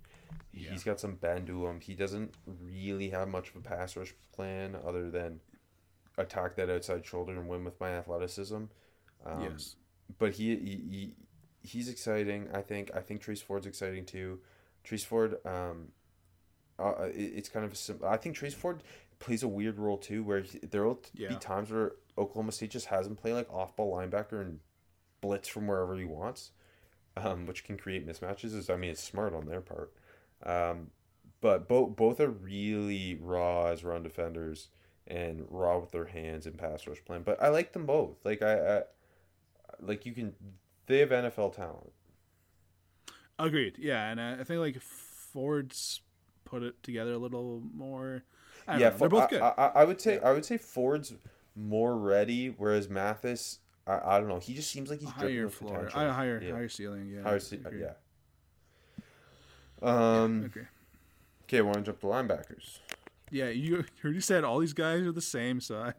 [0.53, 0.71] Yeah.
[0.73, 1.81] he's got some bend to him.
[1.81, 5.41] He doesn't really have much of a pass rush plan other than
[6.19, 8.65] attack that outside shoulder and win with my athleticism.
[9.25, 9.77] Um, yes,
[10.19, 11.15] but he, he, he
[11.63, 12.49] he's exciting.
[12.53, 14.41] I think I think Trace Ford's exciting too.
[14.85, 15.93] Trace Ford, um,
[16.79, 18.83] uh, it, it's kind of a sim- I think Trace Ford
[19.19, 21.29] plays a weird role too, where he, there will Yeah.
[21.31, 24.61] be times where Oklahoma State just has him play like off ball linebacker and
[25.21, 26.51] blitz from wherever he wants,
[27.17, 28.55] um, which can create mismatches.
[28.55, 29.93] Is I mean it's smart on their part,
[30.45, 30.91] um,
[31.41, 34.69] but both both are really raw as run defenders
[35.07, 37.23] and raw with their hands and pass rush plan.
[37.23, 38.25] But I like them both.
[38.25, 38.83] Like I, I
[39.81, 40.35] like you can
[40.87, 41.93] they have NFL talent.
[43.39, 43.77] agreed.
[43.79, 46.01] Yeah, and I, think like Ford's
[46.45, 48.23] put it together a little more.
[48.67, 49.43] I don't yeah, know, they're both good.
[49.43, 51.12] I, I, I would say I would say Ford's
[51.57, 54.39] more ready, whereas Mathis, I, I don't know.
[54.39, 56.01] He just seems like he's higher floor, potential.
[56.01, 56.53] I, higher yeah.
[56.53, 57.09] higher ceiling.
[57.09, 57.93] Yeah, higher ce- yeah.
[59.83, 60.45] Yeah, Um.
[60.45, 60.65] agree.
[61.49, 62.81] Okay, want to jump to linebackers?
[63.31, 65.61] Yeah, you you already said all these guys are the same.
[65.61, 65.93] So I,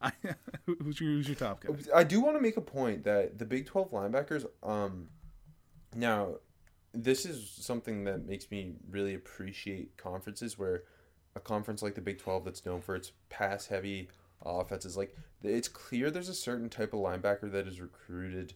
[0.00, 0.12] I
[0.66, 1.74] who's your who's your top guy?
[1.92, 4.46] I do want to make a point that the Big Twelve linebackers.
[4.62, 5.08] Um.
[5.94, 6.36] Now,
[6.94, 10.84] this is something that makes me really appreciate conferences where
[11.34, 14.08] a conference like the Big 12 that's known for its pass heavy
[14.44, 18.54] offenses like it's clear there's a certain type of linebacker that is recruited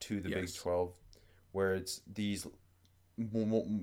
[0.00, 0.92] to the Big 12
[1.52, 2.46] where it's these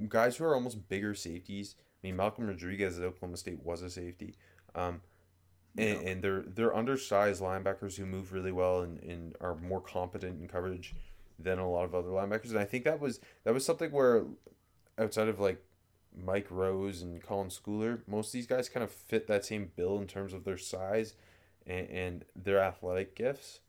[0.09, 1.75] guys who are almost bigger safeties.
[2.03, 4.35] I mean Malcolm Rodriguez at Oklahoma State was a safety.
[4.75, 5.01] Um
[5.77, 6.09] and, Yeah.
[6.09, 10.47] and they're they're undersized linebackers who move really well and, and are more competent in
[10.47, 10.93] coverage
[11.39, 12.49] than a lot of other linebackers.
[12.51, 14.25] And I think that was that was something where
[14.99, 15.63] outside of like
[16.15, 19.97] Mike Rose and Colin Schooler, most of these guys kind of fit that same bill
[19.99, 21.15] in terms of their size
[21.67, 23.59] and, and their athletic gifts.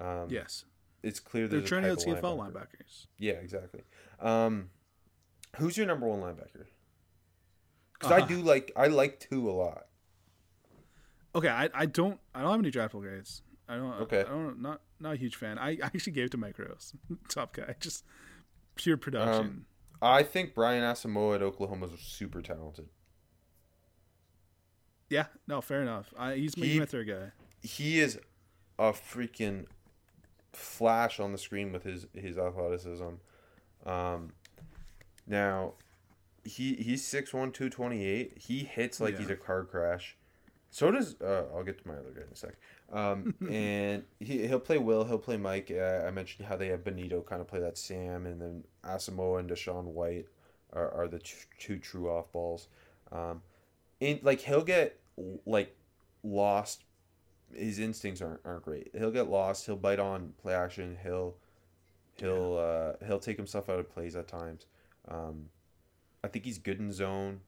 [0.00, 0.64] Um, yes,
[1.02, 2.52] it's clear they're trying out CFL linebacker.
[2.52, 3.06] linebackers.
[3.18, 3.82] Yeah, exactly.
[4.20, 4.70] Um,
[5.56, 6.66] who's your number one linebacker?
[7.94, 8.26] Because I Uh-huh.
[8.26, 9.86] do like I like two a lot.
[11.34, 13.42] Okay, I, I don't I don't have any draftable grades.
[13.68, 13.92] I don't.
[14.02, 14.20] Okay.
[14.20, 15.58] I don't not not a huge fan.
[15.58, 16.94] I, I actually gave it to Mike Rose,
[17.28, 18.04] top guy, just
[18.74, 19.44] pure production.
[19.46, 19.66] Um,
[20.02, 22.88] I think Brian Asamoah at Oklahoma is super talented.
[25.08, 26.12] yeah, no, fair enough.
[26.18, 27.30] I, he's He- my third guy.
[27.64, 28.20] He is
[28.78, 29.66] a freaking
[30.52, 33.14] flash on the screen with his his athleticism.
[33.86, 34.32] Um,
[35.26, 35.72] now
[36.44, 38.38] he he's 6'1", 228.
[38.38, 40.16] He hits like he's a car crash.
[40.70, 42.54] So does uh, I'll get to my other guy in a sec.
[42.92, 45.04] Um, and he he'll play Will.
[45.04, 45.72] He'll play Mike.
[45.74, 49.40] Uh, I mentioned how they have Bonitto kind of play that Sam, and then Asamoah
[49.40, 50.26] and DaShaun White
[50.72, 52.68] are, are the t- two true off balls.
[53.12, 53.42] Um,
[54.00, 55.00] in like he'll get
[55.46, 55.76] like
[56.22, 56.82] lost
[57.56, 58.90] his instincts aren't, aren't great.
[58.96, 59.66] He'll get lost.
[59.66, 60.96] He'll bite on play action.
[61.02, 61.36] He'll
[62.16, 64.66] he'll uh, he'll take himself out of plays at times.
[65.08, 65.46] Um,
[66.22, 67.40] I think he's good in zone.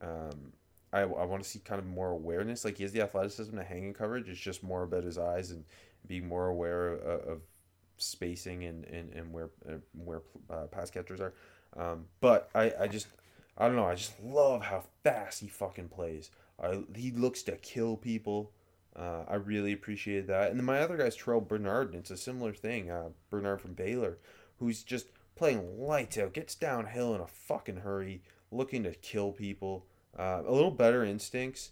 [0.00, 0.52] Um,
[0.92, 2.64] I, I want to see kind of more awareness.
[2.64, 4.28] Like he has the athleticism to hang in coverage.
[4.28, 5.64] It's just more about his eyes and
[6.06, 7.40] being more aware of, of
[7.96, 11.34] spacing and, and, and where uh, where uh, pass catchers are.
[11.76, 13.06] Um, but I, I just
[13.56, 13.86] I don't know.
[13.86, 16.30] I just love how fast he fucking plays.
[16.62, 18.52] I, he looks to kill people.
[18.94, 20.50] Uh, I really appreciated that.
[20.50, 22.90] And then my other guy's Terrell Bernard, and it's a similar thing.
[22.90, 24.18] Uh, Bernard from Baylor,
[24.58, 29.86] who's just playing lights out, gets downhill in a fucking hurry, looking to kill people.
[30.18, 31.70] Uh, a little better instincts.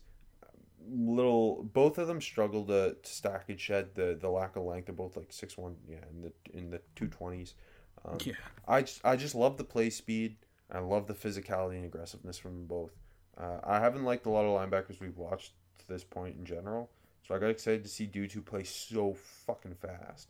[0.90, 4.86] Little, both of them struggle to, to stack and shed the, the lack of length.
[4.86, 7.54] They're both like six one, yeah, in the in the two twenties.
[8.02, 8.32] Um, Yeah.
[8.66, 10.36] I just, I just love the play speed.
[10.72, 12.92] I love the physicality and aggressiveness from them both.
[13.36, 16.88] Uh, I haven't liked a lot of linebackers we've watched to this point in general,
[17.30, 19.14] so I got excited to see dudes who play so
[19.46, 20.26] fucking fast.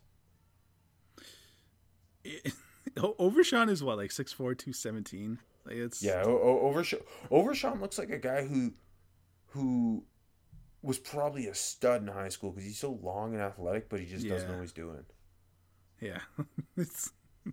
[3.19, 5.39] Overshown is what, like 6'4", 217?
[5.65, 6.99] Like it's Yeah, o- Overshown,
[7.31, 8.73] Overshown looks like a guy who,
[9.47, 10.03] who,
[10.83, 14.05] was probably a stud in high school because he's so long and athletic, but he
[14.05, 14.57] just doesn't know Yeah.
[14.57, 15.05] what he's doing.
[15.99, 16.19] Yeah,
[16.77, 17.11] it's.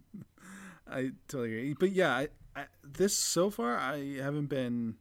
[0.91, 4.97] I totally agree, but yeah, I, I, this so far I haven't been,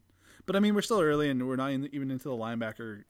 [0.46, 3.04] but I mean we're still early and we're not in, even into the linebacker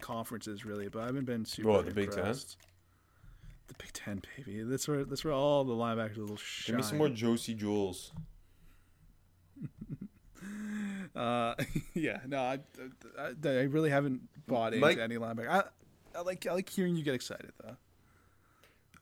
[0.00, 0.88] conferences really.
[0.88, 1.68] But I haven't been super.
[1.68, 2.24] What, the Big Ten?
[2.24, 4.62] The Big Ten, baby.
[4.62, 6.66] That's where that's where all the linebackers will shine.
[6.66, 8.12] Give me some more Josie Jules.
[11.14, 11.54] Uh,
[11.94, 12.60] yeah, no, I,
[13.18, 15.48] I, I really haven't bought into Mike- any linebacker.
[15.48, 15.64] I,
[16.16, 17.76] I like I like hearing you get excited though.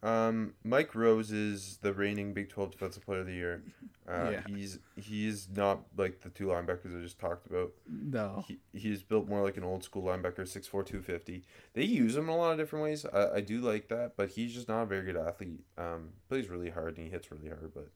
[0.02, 3.62] Um, Mike Rose is the reigning Big Twelve Defensive Player of the Year.
[4.08, 4.40] Uh, Yeah.
[4.46, 7.72] He's he's not like the two linebackers I just talked about.
[7.88, 11.42] No, He, he's built more like an old school linebacker, 6'4", 250.
[11.74, 13.04] They use him in a lot of different ways.
[13.12, 15.64] I, I do like that, but he's just not a very good athlete.
[15.76, 17.88] Um, plays really hard and he hits really hard, but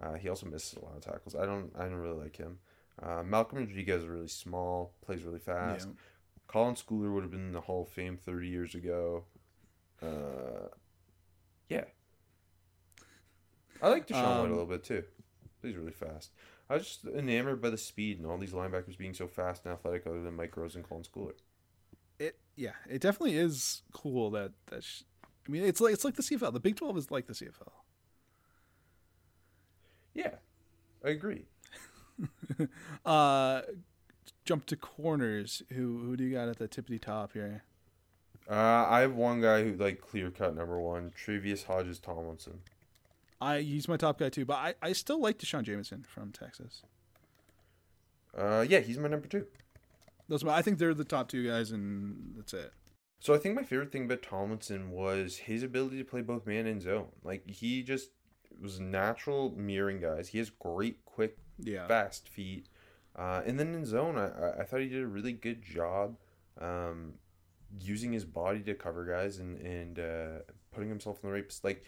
[0.00, 1.34] uh, he also misses a lot of tackles.
[1.34, 2.58] I don't I don't really like him.
[3.02, 5.86] Uh, Malcolm Rodriguez is really small, plays really fast.
[5.88, 5.94] Yeah.
[6.48, 9.24] Colin Schooler would have been in the Hall of Fame 30 years ago.
[10.02, 10.68] Uh,
[11.68, 11.84] yeah.
[13.82, 15.04] I like DaShaun White Um, a little bit too.
[15.60, 16.30] Plays really fast.
[16.68, 19.72] I was just enamored by the speed and all these linebackers being so fast and
[19.72, 21.32] athletic, other than Mike Rose and Colin Schooler.
[22.18, 24.82] it yeah, it definitely is cool that that.
[24.82, 25.02] Sh-
[25.46, 26.52] I mean, it's like it's like the CFL.
[26.52, 27.72] The Big Twelve is like the CFL.
[30.14, 30.36] Yeah,
[31.04, 31.46] I agree.
[33.04, 33.60] Uh,
[34.46, 35.62] jump to corners.
[35.74, 37.64] Who who do you got at the tippity top here?
[38.48, 42.60] Uh, I have one guy who like clear cut number one, Trevius Hodges Tomlinson.
[43.40, 46.82] I he's my top guy too, but I, I still like D'Shawn Jamison from Texas.
[48.36, 49.46] Uh, yeah, he's my number two.
[50.28, 52.72] Those my- I think they're the top two guys, and that's it.
[53.20, 56.66] So I think my favorite thing about Tomlinson was his ability to play both man
[56.66, 57.08] and zone.
[57.24, 58.10] Like he just
[58.60, 60.28] was natural mirroring guys.
[60.28, 62.68] He has great, quick, Yeah, fast feet.
[63.16, 66.16] Uh, and then in zone, I, I- I thought he did a really good job
[66.60, 67.14] um,
[67.80, 70.38] using his body to cover guys and and uh,
[70.72, 71.60] putting himself in the right.
[71.62, 71.84] Like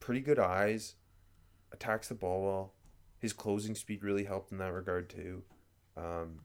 [0.00, 0.94] pretty good eyes,
[1.72, 2.74] attacks the ball well.
[3.18, 5.42] His closing speed really helped in that regard too.
[5.96, 6.40] Um,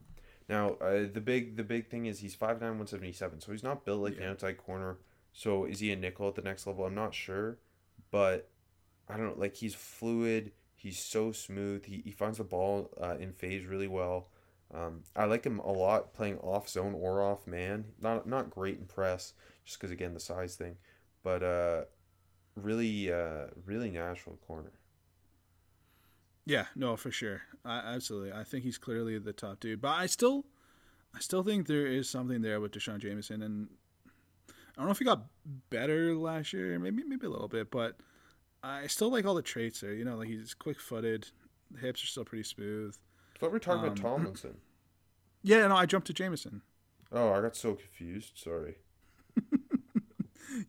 [0.48, 4.02] now uh, the big the big thing is he's 5'9", 177, so he's not built
[4.02, 4.30] like an Yeah.
[4.30, 4.98] outside corner.
[5.32, 6.84] So is he a nickel at the next level?
[6.84, 7.58] I'm not sure,
[8.10, 8.50] but
[9.08, 9.34] I don't know.
[9.36, 10.52] Like he's fluid.
[10.76, 11.86] He's so smooth.
[11.86, 14.28] He, he finds the ball uh, in phase really well.
[14.74, 17.84] Um, I like him a lot playing off zone or off man.
[18.00, 20.76] Not not great in press, just because again the size thing,
[21.22, 21.84] but uh,
[22.56, 24.72] really uh, really natural corner.
[26.46, 28.32] yeah, no, for sure, I, absolutely.
[28.32, 30.44] I think he's clearly the top dude, but I still,
[31.14, 33.68] I still think there is something there with D'Shawn Jamison, and
[34.48, 35.26] I don't know if he got
[35.70, 37.96] better last year, maybe maybe a little bit, but
[38.62, 39.94] I still like all the traits there.
[39.94, 41.28] You know, like he's quick footed,
[41.80, 42.96] hips are still pretty smooth.
[43.34, 44.56] I thought we were talking about Um, Tomlinson.
[45.46, 46.62] Yeah, no, I jumped to Jamison.
[47.12, 48.32] Oh, I got so confused.
[48.36, 48.76] Sorry.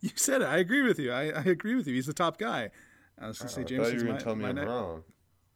[0.00, 0.46] You said it.
[0.46, 1.12] I agree with you.
[1.12, 1.94] I, I agree with you.
[1.94, 2.70] He's the top guy.
[3.20, 5.04] I was Oh, gonna I say thought you were gonna my, tell me I'm wrong.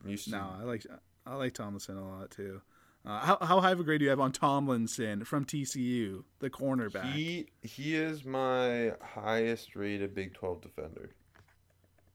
[0.05, 0.87] To No, I like
[1.27, 2.63] I like Tomlinson a lot too.
[3.05, 6.49] Uh, how how high of a grade do you have on Tomlinson from TCU, the
[6.49, 7.13] cornerback?
[7.13, 11.11] He he is my highest rated Big Twelve defender.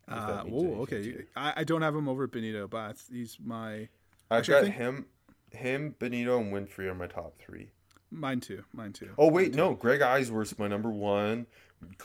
[0.08, 1.26] uh, means whoa, anything to okay.
[1.36, 3.90] I, I don't have him over Bonitto, but he's my
[4.32, 5.06] I've Actually, I got think- him,
[5.52, 7.70] him, Bonitto, and Winfrey are my top three.
[8.12, 8.64] mine too.
[8.74, 9.10] Mine too.
[9.18, 11.48] Oh wait, no, Greg Eisworth's my number one.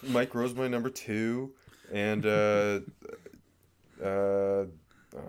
[0.08, 1.52] Mike Rose my number two,
[1.92, 2.80] and uh,
[4.02, 4.66] uh, oh,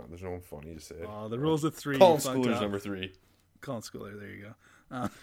[0.10, 0.96] there's no one funny to say.
[1.08, 1.98] Oh, the rules of three.
[1.98, 2.62] Colin Schooler's up.
[2.62, 3.14] number three.
[3.62, 4.20] Colin Schooler.
[4.20, 4.54] There you go.
[4.92, 5.08] Uh,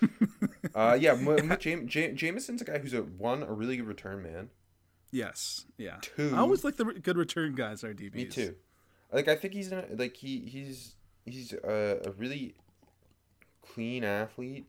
[0.75, 3.87] Uh, yeah, m- m- Jam- Jam- Jamison's a guy who's a one a really good
[3.87, 4.51] return man.
[5.11, 5.65] yes.
[5.77, 5.97] Yeah.
[6.03, 7.83] Two, I always like the re- good return guys.
[7.83, 8.15] Our DBs.
[8.15, 8.55] me too.
[9.13, 10.95] Like I think he's in a, like he he's
[11.33, 12.55] he's a, a really
[13.63, 14.67] clean athlete.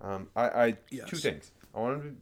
[0.00, 0.70] Um, I, I
[1.06, 1.52] two things.
[1.74, 2.16] I want him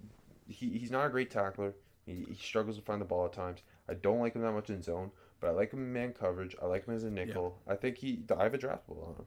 [0.48, 0.52] to.
[0.52, 1.74] He, he's not a great tackler.
[2.06, 3.60] He, he struggles to find the ball at times.
[3.88, 5.10] I don't like him that much in zone,
[5.40, 6.54] but I like him in man coverage.
[6.62, 7.58] I like him as a nickel.
[7.66, 8.22] I think he.
[8.36, 9.26] I have a draftable on him.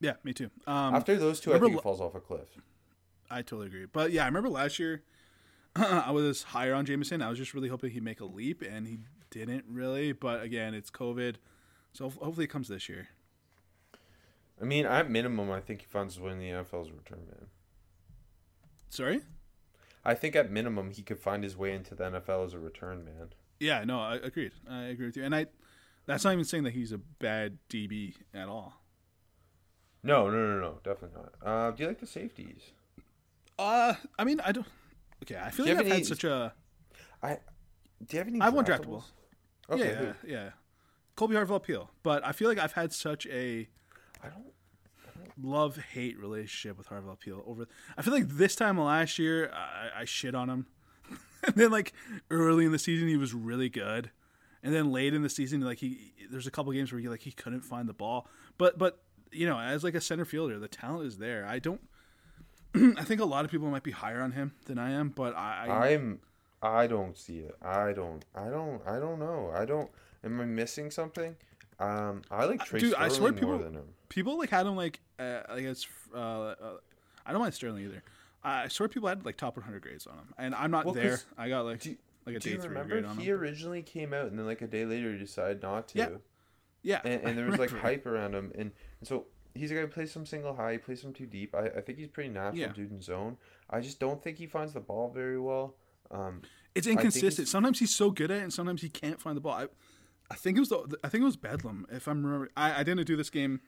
[0.00, 0.50] Yeah, me too.
[0.66, 2.48] Um, After those two, I think he falls off a cliff.
[3.30, 3.86] I totally agree.
[3.86, 5.02] But yeah, I remember last year
[5.76, 7.22] I was higher on Jamison.
[7.22, 8.98] I was just really hoping he'd make a leap, and he
[9.30, 10.12] didn't really.
[10.12, 11.36] But again, it's COVID,
[11.92, 13.08] so hopefully it comes this year.
[14.60, 16.92] I mean, at minimum, I think he finds his way in the NFL as a
[16.94, 17.46] return man.
[18.88, 19.20] Sorry.
[20.04, 23.04] I think at minimum he could find his way into the NFL as a return
[23.04, 23.30] man.
[23.58, 24.52] Yeah, no, I agreed.
[24.70, 25.24] I agree with you.
[25.24, 25.46] And I,
[26.06, 28.80] that's not even saying that he's a bad DB at all.
[30.02, 31.32] No, no, no, no, definitely not.
[31.44, 32.70] Uh, do you like the safeties?
[33.58, 34.66] Uh, I mean, I don't.
[35.24, 36.52] Okay, I feel Do like I've any- had such a.
[37.22, 37.38] I
[38.06, 38.40] do you have any?
[38.40, 39.04] I want one draftables?
[39.70, 40.12] Okay, yeah, yeah,
[40.44, 40.48] yeah.
[41.16, 43.68] Colby Harvell-Peel, but I feel like I've had such a
[44.22, 44.52] I don't.
[45.42, 47.68] love hate relationship with Harvell-Peel over.
[47.96, 50.66] I feel like this time last year I, I shit on him,
[51.44, 51.92] and then like
[52.30, 54.10] early in the season he was really good,
[54.62, 57.20] and then late in the season like he there's a couple games where he like
[57.20, 59.00] he couldn't find the ball, but but
[59.32, 61.46] you know as like a center fielder the talent is there.
[61.46, 61.80] I don't.
[62.98, 65.34] I think a lot of people might be higher on him than I am, but
[65.36, 66.20] I, I I'm.
[66.62, 67.54] I don't see it.
[67.62, 68.24] I don't.
[68.34, 68.80] I don't.
[68.86, 69.52] I don't know.
[69.54, 69.90] I don't.
[70.24, 71.36] Am I missing something?
[71.78, 73.84] Um, I like Tre dude, Sterling I swear more people- than him.
[74.08, 76.54] people like had him like uh, I guess uh, uh,
[77.26, 78.02] I don't mind Sterling either.
[78.42, 81.20] I swear people had like top 100 grades on him, and I'm not Well, there.
[81.36, 83.22] I got like do- like a day three grade on him.
[83.22, 85.98] he originally came out and then like a day later he decided not to.
[85.98, 86.08] Yeah.
[86.82, 88.70] Yeah, and, and there was like hype around him, and,
[89.00, 91.52] and so he's a guy who plays some single high, he plays some too deep.
[91.54, 92.68] I, I think he's pretty natural Yeah.
[92.68, 93.36] dude in zone.
[93.68, 95.74] I just don't think he finds the ball very well.
[96.12, 96.42] Um,
[96.76, 97.48] It's inconsistent.
[97.48, 99.54] Sometimes he's so good at it, and sometimes he can't find the ball.
[99.54, 99.66] I,
[100.30, 101.86] I think it was the, I think it was Bedlam.
[101.90, 103.60] If I'm remember, I, I didn't do this game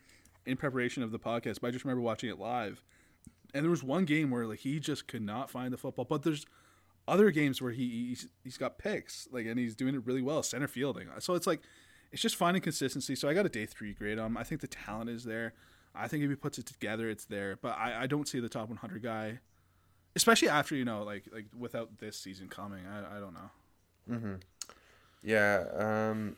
[0.46, 2.82] in preparation of the podcast, but I just remember watching it live.
[3.54, 6.22] And there was one game where like he just could not find the football, but
[6.22, 6.46] there's
[7.06, 10.42] other games where he he's, he's got picks like and he's doing it really well
[10.42, 11.08] center fielding.
[11.20, 11.60] So it's like
[12.12, 13.14] it's just finding consistency.
[13.14, 14.26] So I got a day three grade on.
[14.26, 14.36] him.
[14.36, 15.54] I think the talent is there.
[15.94, 17.58] I think if he puts it together, it's there.
[17.60, 19.40] But I, I don't see the top 100 guy,
[20.14, 22.84] especially after you know like like without this season coming.
[22.86, 23.50] I, I don't know.
[25.22, 26.36] yeah, um,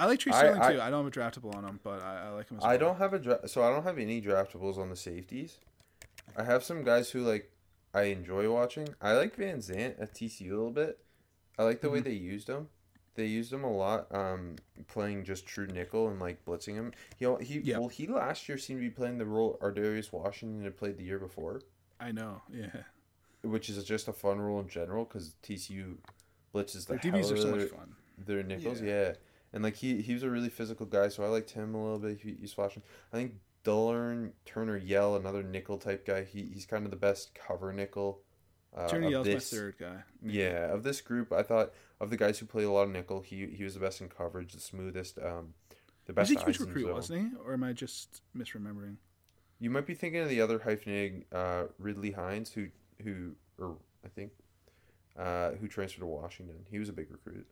[0.00, 0.80] I like Tre I- Sterling I- too.
[0.80, 2.70] I don't have a draftable on him, but I, I like him as well.
[2.72, 5.58] I don't have a dra- so I don't have any draftables on the safeties.
[6.36, 7.50] I have some guys who like
[7.94, 8.88] I enjoy watching.
[9.00, 10.98] I like Van Zant at TCU a little bit.
[11.58, 11.94] I like the Mm-hmm.
[11.94, 12.68] way they used him.
[13.16, 16.92] They used him a lot, um, playing just true nickel and like blitzing him.
[17.18, 17.78] He he Yeah.
[17.78, 21.04] well he last year seemed to be playing the role Ar'Darius Washington had played the
[21.04, 21.60] year before,
[21.98, 22.40] I know.
[22.50, 22.68] Yeah.
[23.42, 25.96] which is just a fun role in general because TCU
[26.54, 27.96] blitzes the Their hell DBs out are so of much their- fun.
[28.18, 28.88] their nickels, Yeah.
[29.08, 29.12] yeah.
[29.52, 31.98] And like he he was a really physical guy, so I liked him a little
[31.98, 32.20] bit.
[32.20, 32.82] He, he's flashing.
[33.12, 33.34] I think
[33.64, 36.24] Delarrin, Turner, Yell, another nickel type guy.
[36.24, 38.20] He he's kind of the best cover nickel.
[38.76, 39.96] Uh, Turner Yell's this, my third guy.
[40.24, 43.20] Yeah, of this group, I thought of the guys who play a lot of nickel,
[43.20, 45.54] he he was the best in coverage, the smoothest, um,
[46.06, 46.30] the Was best.
[46.30, 47.36] he a huge recruit, wasn't he?
[47.44, 48.96] Or am I just misremembering?
[49.58, 52.68] You might be thinking of the other hyphenated uh, Radley-Hiles, who
[53.02, 54.30] who or I think
[55.18, 56.64] uh, who transferred to Washington.
[56.70, 57.46] He was a big recruit.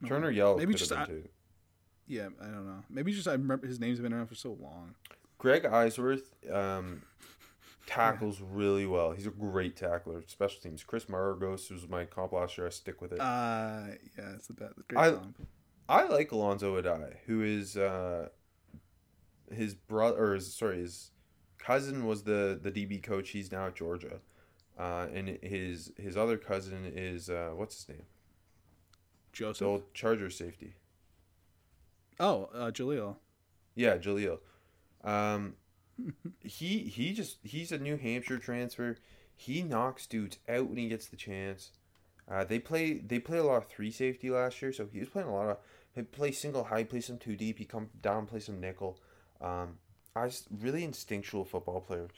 [0.00, 0.08] No.
[0.08, 1.28] Turner Yell Maybe just I- too.
[2.06, 2.82] Yeah, I don't know.
[2.90, 4.94] Maybe just I remember his name's been around for so long.
[5.38, 7.02] Greg Eisworth um,
[7.86, 9.12] tackles really well.
[9.12, 10.22] He's a great tackler.
[10.26, 10.84] Special teams.
[10.84, 12.66] Chris Margos was my comp last year.
[12.66, 13.20] I stick with it.
[13.20, 13.84] Uh
[14.18, 14.74] yeah, it's the best.
[14.88, 15.46] Great I- comp.
[15.88, 18.28] I like Alonzo Addae, who is uh,
[19.52, 21.10] his brother, or his, sorry, his
[21.58, 23.30] cousin was the the DB coach.
[23.30, 24.20] He's now at Georgia,
[24.78, 28.04] uh, and his his other cousin is uh, what's his name?
[29.34, 29.66] The Joseph.
[29.66, 30.74] old Charger safety.
[32.20, 33.16] Oh, uh, Jahleel.
[33.74, 34.38] Yeah, Jahleel.
[35.02, 35.54] Um,
[36.40, 38.96] he he just he's a New Hampshire transfer.
[39.36, 41.72] He knocks dudes out when he gets the chance.
[42.30, 45.08] Uh, they play they play a lot of three safety last year, so he was
[45.08, 45.58] playing a lot of.
[45.94, 47.58] He play single high, play some two deep.
[47.58, 48.98] He come down, play some nickel.
[49.40, 49.78] Um,
[50.16, 52.08] I just really instinctual football player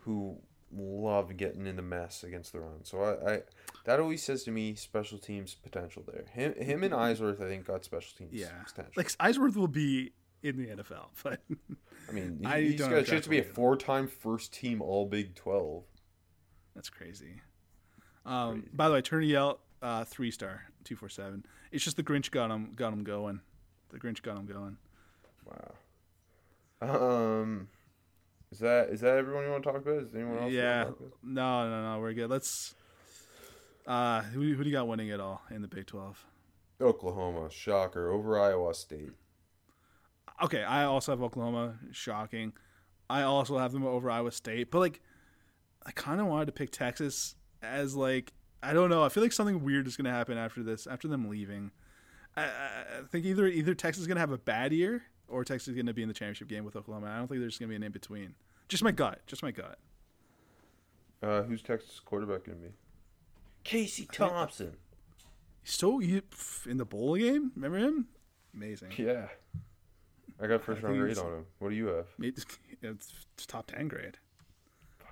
[0.00, 0.38] who
[0.76, 2.84] love getting in the mess against the run.
[2.84, 3.42] So I, I
[3.84, 6.24] that always says to me special teams potential there.
[6.32, 8.48] Him him and Eisworth I think got special teams Yeah.
[8.66, 8.92] potential.
[8.96, 10.12] Like Eisworth will be
[10.42, 11.40] in the NFL, but
[12.08, 15.06] I mean, he, I he's got a chance to be a four-time first team All
[15.06, 15.84] Big Twelve.
[16.74, 17.40] that's crazy.
[18.24, 18.68] Um, Crazy.
[18.74, 21.44] by the way, Turner Yell, uh, three star, two four seven.
[21.72, 23.40] It's just the Grinch got him, got him going.
[23.90, 24.76] The Grinch got him going.
[25.44, 25.74] Wow.
[26.82, 27.68] Um,
[28.56, 30.02] is that is that everyone you want to talk about?
[30.02, 30.50] Is anyone else?
[30.50, 30.84] Yeah,
[31.22, 32.30] no, no, no, we're good.
[32.30, 32.74] Let's.
[33.86, 36.24] Uh, who, who do you got winning it all in the Big Twelve?
[36.80, 39.10] Oklahoma, shocker over Iowa State.
[40.42, 41.76] Okay, I also have Oklahoma.
[41.92, 42.54] Shocking.
[43.10, 45.00] I also have them over Iowa State, but like,
[45.84, 48.32] I kind of wanted to pick Texas as like
[48.62, 49.04] I don't know.
[49.04, 51.72] I feel like something weird is going to happen after this, after them leaving.
[52.36, 55.68] I, I think either either Texas is going to have a bad year or Texas
[55.68, 57.08] is going to be in the championship game with Oklahoma.
[57.08, 58.34] I don't think there's going to be an in between.
[58.68, 59.20] Just my gut.
[59.26, 59.78] Just my gut.
[61.22, 62.74] Uh, who's Texas quarterback going to be?
[63.64, 64.76] Casey Thompson.
[65.62, 66.22] He's so he,
[66.68, 67.52] in the bowl game.
[67.56, 68.06] Remember him?
[68.54, 68.92] Amazing.
[68.96, 69.26] Yeah.
[70.40, 71.46] I got first I round grade on him.
[71.58, 72.06] What do you have?
[72.20, 72.44] It's,
[72.82, 74.18] it's top ten grade.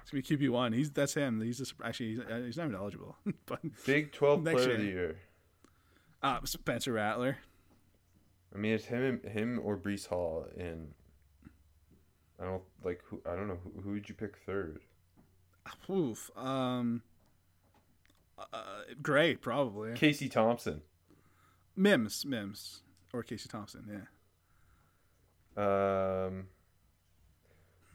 [0.03, 0.73] It's gonna be QB one.
[0.75, 1.41] He's that's him.
[1.41, 3.17] He's just, actually he's, uh, he's not even eligible.
[3.47, 4.95] but Big 12 Next player of the year.
[4.95, 5.17] year.
[6.23, 7.39] uh, Spencer Rattler.
[8.55, 10.93] I mean, it's him, him or Breece Hall, and
[12.41, 13.21] I don't like who.
[13.27, 14.81] I don't know who, who would you pick third.
[15.89, 16.31] Oof.
[16.37, 17.03] Um.
[18.37, 19.95] Uh, Gray probably.
[19.95, 20.83] Casey Thompson.
[21.77, 22.83] Mims, Mims,
[23.13, 23.85] or Casey Thompson.
[23.89, 24.01] Yeah.
[25.57, 26.47] Um,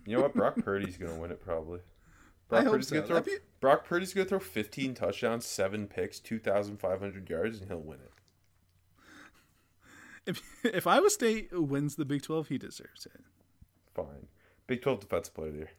[0.06, 0.34] you know what?
[0.34, 1.80] Brock Purdy's gonna win it probably.
[2.52, 2.96] I Brock hope Purdy's so.
[2.96, 3.22] gonna throw.
[3.22, 8.12] Be- Brock Purdy's gonna throw 15 touchdowns, seven picks, 2,500 yards, and he'll win it.
[10.26, 13.22] If if Iowa State wins the Big Twelve, he deserves it.
[13.94, 14.28] Fine.
[14.68, 15.72] Big 12 defensive player of the year.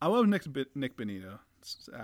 [0.00, 0.44] I love Nik
[0.74, 1.38] Nik Bonitto.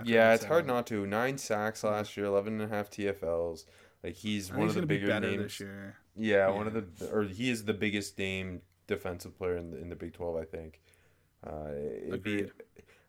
[0.03, 1.05] Yeah, it's hard not to.
[1.05, 3.65] Nine sacks last year, 11 and a half TFLs.
[4.03, 5.43] Like he's one he's of the gonna be bigger names.
[5.43, 5.95] this year.
[6.15, 9.89] Yeah, one of the or he is the biggest name defensive player in the in
[9.89, 10.35] the Big Twelve.
[10.35, 10.81] I think.
[11.45, 11.71] Uh,
[12.07, 12.45] it'd be,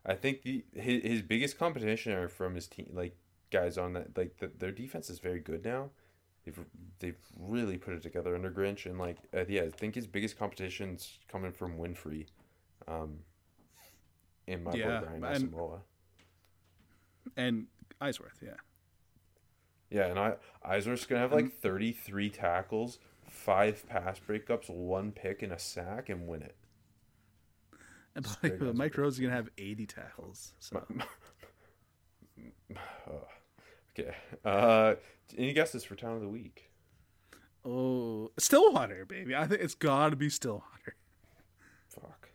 [0.05, 3.17] I think the, his his biggest competition are from his team, like
[3.51, 4.17] guys on that.
[4.17, 5.89] Like the, their defense is very good now.
[6.45, 6.59] They've
[6.99, 10.37] they've really put it together under Grinch, and like uh, yeah, I think his biggest
[10.37, 12.27] competition's coming from Winfrey,
[12.87, 13.19] um,
[14.47, 15.53] and my Yeah, boy Brian and-.
[17.37, 17.67] And
[18.01, 18.57] Eisworth, yeah.
[19.89, 20.35] Yeah, and I
[20.65, 26.09] Eisworth's gonna have like thirty three tackles, five pass breakups, one pick, and a sack,
[26.09, 26.55] and win it.
[28.15, 28.97] And like, Mike.
[28.97, 30.53] Rose is gonna have eighty tackles.
[30.59, 30.83] So
[33.07, 33.27] Oh,
[33.97, 34.15] okay.
[34.43, 34.95] Uh,
[35.37, 36.69] any guesses for town of the week?
[37.65, 39.35] oh, Stillwater, baby.
[39.35, 40.95] I think it's gotta be Stillwater.
[41.89, 42.29] Fuck.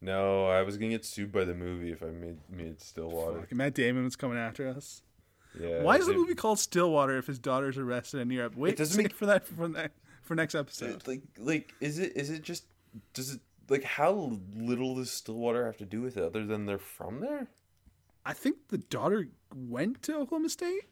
[0.00, 3.40] No, I was gonna get sued by the movie if I made made Stillwater.
[3.40, 5.02] Fuck, Matt Damon was coming after us.
[5.58, 5.82] Yeah.
[5.82, 8.56] Why is the movie called Stillwater if his daughter's arrested in Europe?
[8.56, 9.88] Wait, doesn't make- for that for ne-
[10.22, 11.06] for next episode.
[11.06, 12.64] Like, like, is it is it just
[13.14, 16.78] does it like how little does Stillwater have to do with it other than they're
[16.78, 17.48] from there?
[18.28, 20.82] I think the daughter went to Oklahoma State.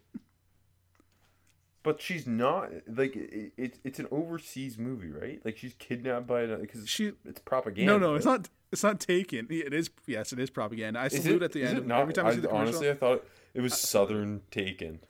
[1.83, 5.41] But she's not like it, it, it's an overseas movie, right?
[5.45, 7.93] Like she's kidnapped by another because She it's propaganda.
[7.93, 9.47] no no, it's not it's not taken.
[9.51, 10.99] It is yes, it is propaganda.
[11.01, 12.01] I Is salute it- at the end of not?
[12.01, 12.69] every time I see the commercial.
[12.69, 15.01] honestly, I thought it was Southern Taken.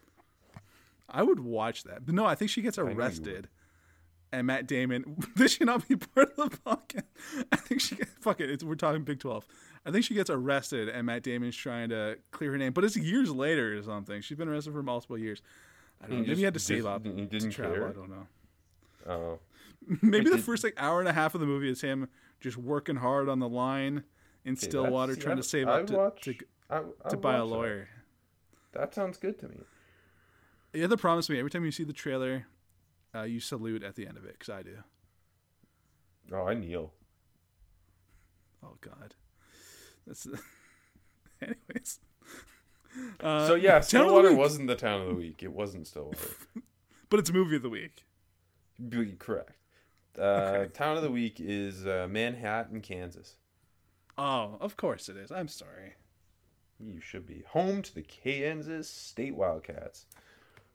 [1.09, 2.05] I would watch that.
[2.07, 3.49] But no, I think she gets arrested.
[4.35, 7.05] And Matt Damon, this should not be part of the podcast.
[7.53, 9.47] I think she gets, fuck it, it's, we're talking Big 12.
[9.87, 12.97] I think she gets arrested and Matt Damon's trying to clear her name, but it's
[12.97, 14.21] years later or something.
[14.23, 15.41] She's been arrested for multiple years.
[16.03, 16.27] I don't know.
[16.27, 17.05] Maybe he had to save up.
[17.05, 17.89] he didn't travel, care?
[17.89, 18.27] I don't know.
[19.07, 19.39] Oh,
[20.03, 22.09] Maybe the first like hour and a half of the movie is him
[22.41, 24.05] just working hard on the line
[24.45, 26.35] in Okay, Stillwater trying to save I up to, watch- to,
[26.71, 26.81] I,
[27.11, 27.45] to buy a that.
[27.45, 27.89] lawyer.
[28.73, 29.57] That sounds good to me.
[30.73, 32.47] You have to promise me every time you see the trailer,
[33.15, 34.77] uh, you salute at the end of it, because I do.
[36.33, 36.93] Oh, I kneel.
[38.63, 39.15] Oh God.
[40.07, 40.27] That's
[41.43, 42.01] anyways.
[43.21, 45.43] Uh, so yeah, town of the Stillwater wasn't the town of the week.
[45.43, 46.31] It wasn't Stillwater.
[47.11, 48.05] but it's movie of the week.
[48.89, 49.53] Be correct.
[50.19, 53.35] Uh, Town of the week is uh, Manhattan, Kansas.
[54.17, 55.33] Oh, of course it is.
[55.33, 55.95] I'm sorry.
[56.79, 60.07] You should be home to the Kansas State Wildcats.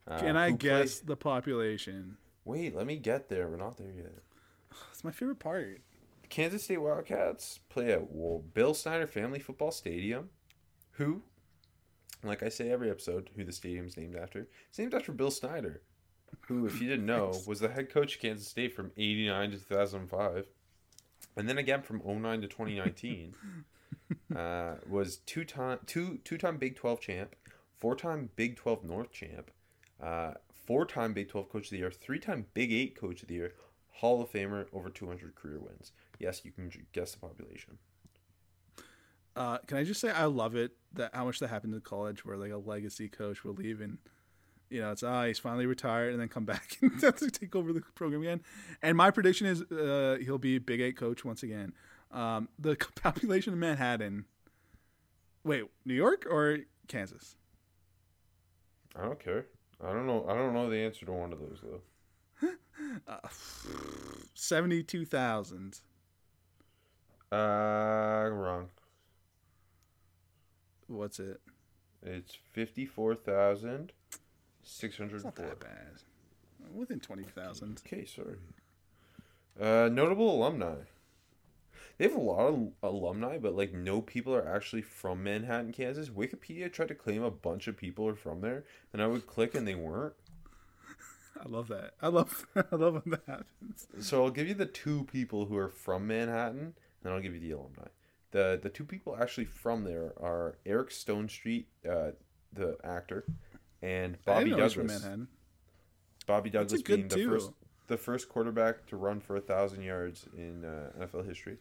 [0.07, 2.18] Uh, Can I who play- guess the population?
[2.45, 3.48] Wait, let me get there.
[3.48, 4.20] We're not there yet.
[4.91, 5.82] It's my favorite part.
[6.30, 8.07] Kansas State Wildcats play at
[8.53, 10.30] Bill Snyder Family Football Stadium.
[10.91, 11.24] Who,
[12.24, 14.48] like I say every episode, who the stadium's named after.
[14.70, 15.82] It's named after Bill Snyder,
[16.48, 19.57] who, if you didn't know, was the head coach of Kansas State from 89 to
[19.57, 20.48] 2005.
[21.38, 23.34] And then again from 09 to 2019.
[24.36, 27.36] uh, was two time two two time Big 12 champ,
[27.78, 29.52] four time Big 12 North champ,
[30.02, 30.34] uh,
[30.69, 33.33] four time Big 12 coach of the year, three time Big 8 coach of the
[33.33, 33.53] year,
[33.91, 35.93] Hall of Famer, over 200 career wins.
[36.19, 37.79] Yes, you can guess the population.
[39.35, 42.23] Uh, can I just say I love it that how much that happened in college
[42.23, 43.97] where like a legacy coach will leave and
[44.69, 47.55] you know it's ah he's finally retired and then come back and have to take
[47.55, 48.41] over the program again.
[48.83, 51.73] And my prediction is uh, he'll be Big Eight coach once again.
[52.11, 54.25] Um, the population of Manhattan.
[55.43, 57.37] Wait, New York or Kansas?
[58.95, 59.45] I don't care.
[59.84, 60.26] I don't know.
[60.27, 62.49] I don't know the answer to one of those though.
[64.34, 65.80] Seventy-two thousand.
[67.31, 68.69] Uh, wrong.
[70.88, 71.39] What's it?
[72.03, 73.93] It's fifty-four thousand
[74.64, 76.01] six hundred not that bad.
[76.73, 77.81] Within twenty thousand.
[77.85, 78.38] Okay, sorry.
[79.60, 80.76] Uh, notable alumni.
[81.99, 86.07] They have a lot of alumni, but like no people are actually from Manhattan, Kansas.
[86.07, 88.63] Wikipedia tried to claim a bunch of people are from there,
[88.93, 90.13] and I would click and they weren't.
[91.38, 91.95] I love that.
[92.01, 92.47] I love.
[92.55, 93.88] I love when that happens.
[93.99, 96.73] So I'll give you the two people who are from Manhattan,
[97.03, 97.89] and I'll give you the alumni.
[98.31, 102.11] the The two people actually from there are Eric Stonestreet, uh,
[102.53, 103.26] the actor,
[103.81, 105.27] and Bobby didn't know he from Douglass.
[106.26, 107.30] Bobby Douglass being the two.
[107.30, 107.51] first
[107.88, 111.57] the first quarterback to run for a thousand yards in uh, NFL history.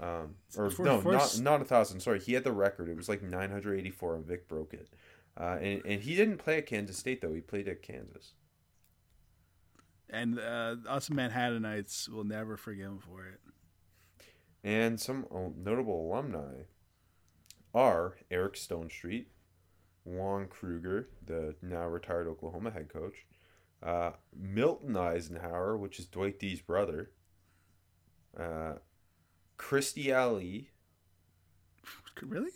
[0.00, 2.00] Um, or For- no, first- not not a thousand.
[2.00, 2.88] Sorry, he had the record.
[2.88, 4.88] It was like 984, and Vick broke it.
[5.36, 7.32] Uh, and and he didn't play at Kansas State though.
[7.34, 8.32] He played at Kansas.
[10.08, 13.40] And uh, us Manhattanites will never forgive him for it.
[14.64, 16.64] And some notable alumni
[17.72, 19.26] are Eric Stonestreet,
[20.04, 23.24] Lon Kruger, the now retired Oklahoma head coach,
[23.82, 27.12] uh, Milton Eisenhower, which is Dwight D's brother,
[28.38, 28.74] uh,
[29.60, 30.70] Kirstie Alley,
[32.22, 32.50] Really?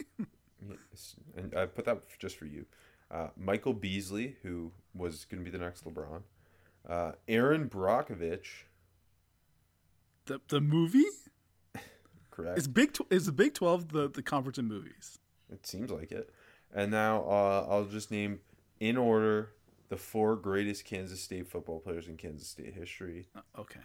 [1.36, 2.64] and I put that just for you,
[3.10, 6.22] uh, Michael Beasley, who was going to be the next LeBron,
[6.88, 8.64] uh, Erin Brockovich,
[10.26, 11.04] The the movie
[12.30, 12.58] correct?
[12.58, 12.94] is Big.
[12.94, 15.18] Tw- is the Big Twelve the the conference in movies?
[15.52, 16.30] It seems like it.
[16.74, 18.40] And now uh, I'll just name
[18.80, 19.50] in order
[19.90, 23.28] the four greatest Kansas State football players in Kansas State history.
[23.36, 23.80] Uh, okay.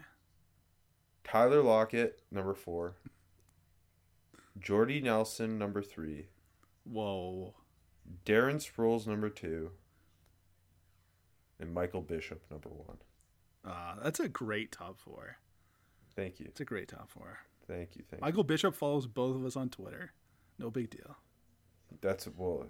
[1.23, 2.95] Tyler Lockett, number four.
[4.59, 6.27] Jordy Nelson, number three.
[6.83, 7.53] Whoa.
[8.25, 9.71] Darren Sproles, number two.
[11.59, 12.97] And Michael Bishop, number one.
[13.65, 15.37] Uh, that's a great top four.
[16.15, 16.47] Thank you.
[16.47, 17.39] It's a great top four.
[17.67, 18.03] Thank you.
[18.09, 18.25] Thank you.
[18.25, 20.13] Michael Bishop follows both of us on Twitter.
[20.57, 21.17] No big deal.
[22.01, 22.65] That's well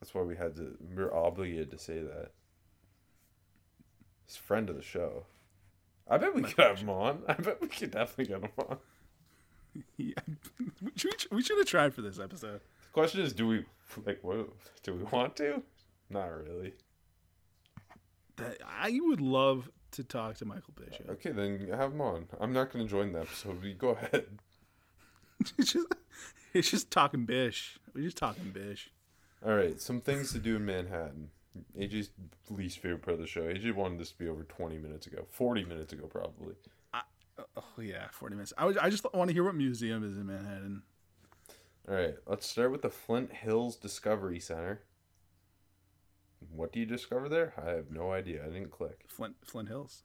[0.00, 2.32] that's why we had to we're obligated to say that.
[4.26, 5.26] He's a friend of the show.
[6.08, 7.22] I bet we could have him on.
[7.28, 8.78] I bet we could definitely get him on.
[9.96, 10.12] Yeah.
[10.82, 12.60] we should, we should have tried for this episode.
[12.60, 13.64] The question is, do we
[14.04, 14.50] like what?
[14.82, 15.62] Do we want to?
[16.10, 16.74] Not really.
[18.36, 21.08] That I would love to talk to Michael Bishop.
[21.08, 22.26] Okay, then have him on.
[22.38, 23.64] I'm not going to join the episode.
[23.64, 24.26] You go ahead.
[25.58, 25.86] it's just
[26.52, 27.78] it's just talking bish.
[27.94, 28.90] We're just talking bish.
[29.44, 31.30] All right, some things to do in Manhattan.
[31.78, 32.10] AJ's
[32.50, 33.42] least favorite part of the show.
[33.42, 36.54] AJ wanted this to be over 20 minutes ago, 40 minutes ago, probably.
[37.56, 38.52] Oh yeah, forty minutes.
[38.56, 40.82] I, would, I just want to hear what museum is in Manhattan.
[41.88, 44.82] All right, let's start with the Flint Hills Discovery Center.
[46.50, 47.54] What do you discover there?
[47.62, 48.42] I have no idea.
[48.44, 49.06] I didn't click.
[49.08, 50.02] Flint Flint Hills.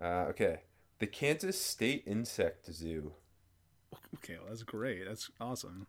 [0.00, 0.60] Uh, okay,
[0.98, 3.12] the Kansas State Insect Zoo.
[4.16, 5.06] Okay, well, that's great.
[5.06, 5.86] That's awesome.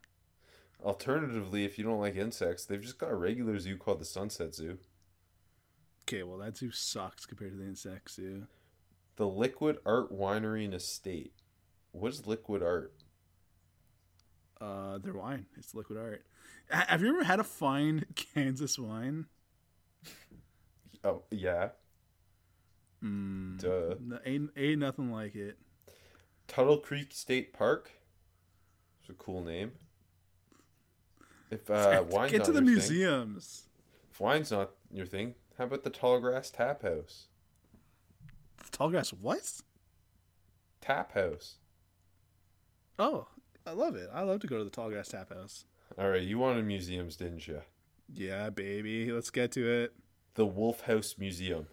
[0.84, 4.56] Alternatively, if you don't like insects, they've just got a regular zoo called the Sunset
[4.56, 4.78] Zoo.
[6.04, 8.48] Okay, well that zoo sucks compared to the insect zoo.
[9.18, 11.34] The Liquid Art Winery and Estate.
[11.92, 12.94] What is liquid art?
[14.62, 15.46] Uh, their wine.
[15.58, 16.26] It's liquid art.
[16.72, 19.26] Ha- Have you ever had a fine Kansas wine?
[21.04, 21.70] Oh, yeah.
[23.04, 23.96] Mm, Duh.
[24.02, 25.58] no, ain't, ain't nothing like it.
[26.48, 27.92] Tuttle Creek State Park.
[29.02, 29.72] It's a cool name.
[31.52, 33.64] If uh, wine's Get not to the your thing- museums.
[34.12, 37.28] if wine's not your thing, how about the Tallgrass Tap House?
[38.72, 39.52] Tallgrass, what?
[40.82, 41.56] Tap House.
[42.98, 43.28] Oh,
[43.66, 44.10] I love it.
[44.14, 45.66] I love to go to the Tallgrass Tap House.
[45.98, 47.62] All right, you wanted museums, didn't you?
[48.14, 49.12] Yeah, baby.
[49.12, 49.94] Let's get to it.
[50.36, 51.68] The Wolf House Museum.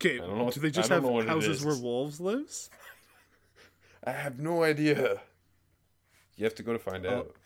[0.00, 1.76] Okay, I don't know what- do they just have don't know what it houses where
[1.76, 2.68] wolves lives?
[4.04, 5.20] I have no idea.
[6.36, 7.18] You have to go to find Oh.
[7.18, 7.36] out.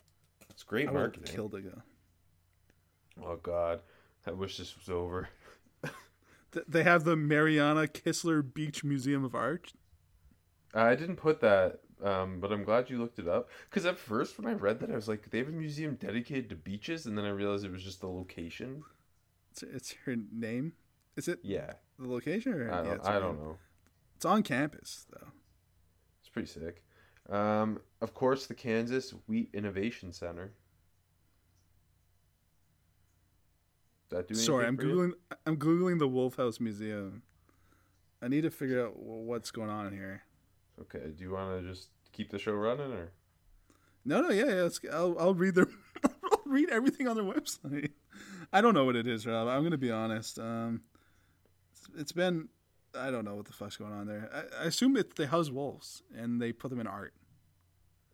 [0.57, 1.35] It's great I marketing.
[1.35, 1.83] kill to go.
[3.23, 3.81] Oh God,
[4.25, 5.29] I wish this was over.
[6.67, 9.73] They have the Marianna Kistler Beach Museum of Art.
[10.73, 13.49] I didn't put that, um, but I'm glad you looked it up.
[13.69, 16.49] Because at first, when I read that, I was like, they have a museum dedicated
[16.49, 18.83] to beaches, and then I realized it was just the location.
[19.51, 20.73] It's, it's her name.
[21.15, 22.53] Is it Yeah, the location?
[22.53, 23.57] Or, I yeah, don't, it's I don't know.
[24.15, 25.27] It's on campus though.
[26.21, 26.81] It's pretty sick.
[27.29, 30.51] Um, of course, the Kansas Wheat Innovation Center.
[34.09, 34.95] That do Sorry, I'm for you?
[34.95, 35.11] googling.
[35.45, 37.23] I'm googling the Wolf House Museum.
[38.21, 40.23] I need to figure out what's going on here.
[40.81, 43.11] Okay, do you want to just keep the show running, or
[44.05, 44.69] No, no, yeah, yeah.
[44.93, 45.67] I'll, I'll read their.
[46.03, 47.91] I'll read everything on their website.
[48.53, 49.47] I don't know what it is, Rob.
[49.47, 50.39] I'm gonna be honest.
[50.39, 50.81] Um,
[51.73, 52.47] it's, it's been.
[52.95, 54.29] I don't know what the fuck's going on there.
[54.33, 57.13] I, I assume that they house wolves and they put them in art.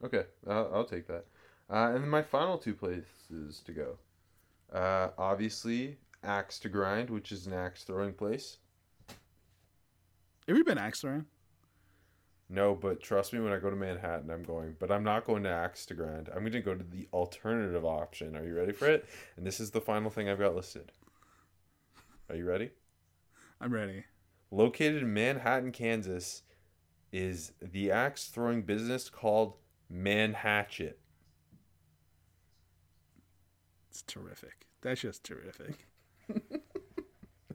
[0.04, 1.26] Okay, I'll, I'll take that.
[1.70, 3.98] Uh, and then my final two places to go.
[4.72, 8.58] Uh, obviously, Axe to Grind, which is an axe throwing place.
[10.48, 11.26] Have you been axe throwing?
[12.50, 14.76] No, but trust me, when I go to Manhattan, I'm going.
[14.78, 16.30] But I'm not going to Axe to Grind.
[16.30, 18.36] I'm going to go to the alternative option.
[18.36, 19.06] Are you ready for it?
[19.38, 20.92] And this is the final thing I've got listed.
[22.30, 22.72] Are you ready?
[23.60, 24.04] I'm ready.
[24.52, 26.44] Located in Manhattan, Kansas,
[27.12, 29.56] is the axe throwing business called
[29.94, 30.98] Manhatchet.
[33.90, 34.66] It's terrific.
[34.82, 35.88] That's just terrific.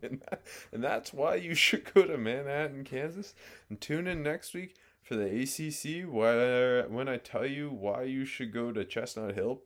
[0.02, 0.42] and, that,
[0.72, 3.34] and that's why you should go to Manhattan, Kansas,
[3.68, 6.08] and tune in next week for the ACC.
[6.08, 9.62] Where when I tell you why you should go to Chestnut Hill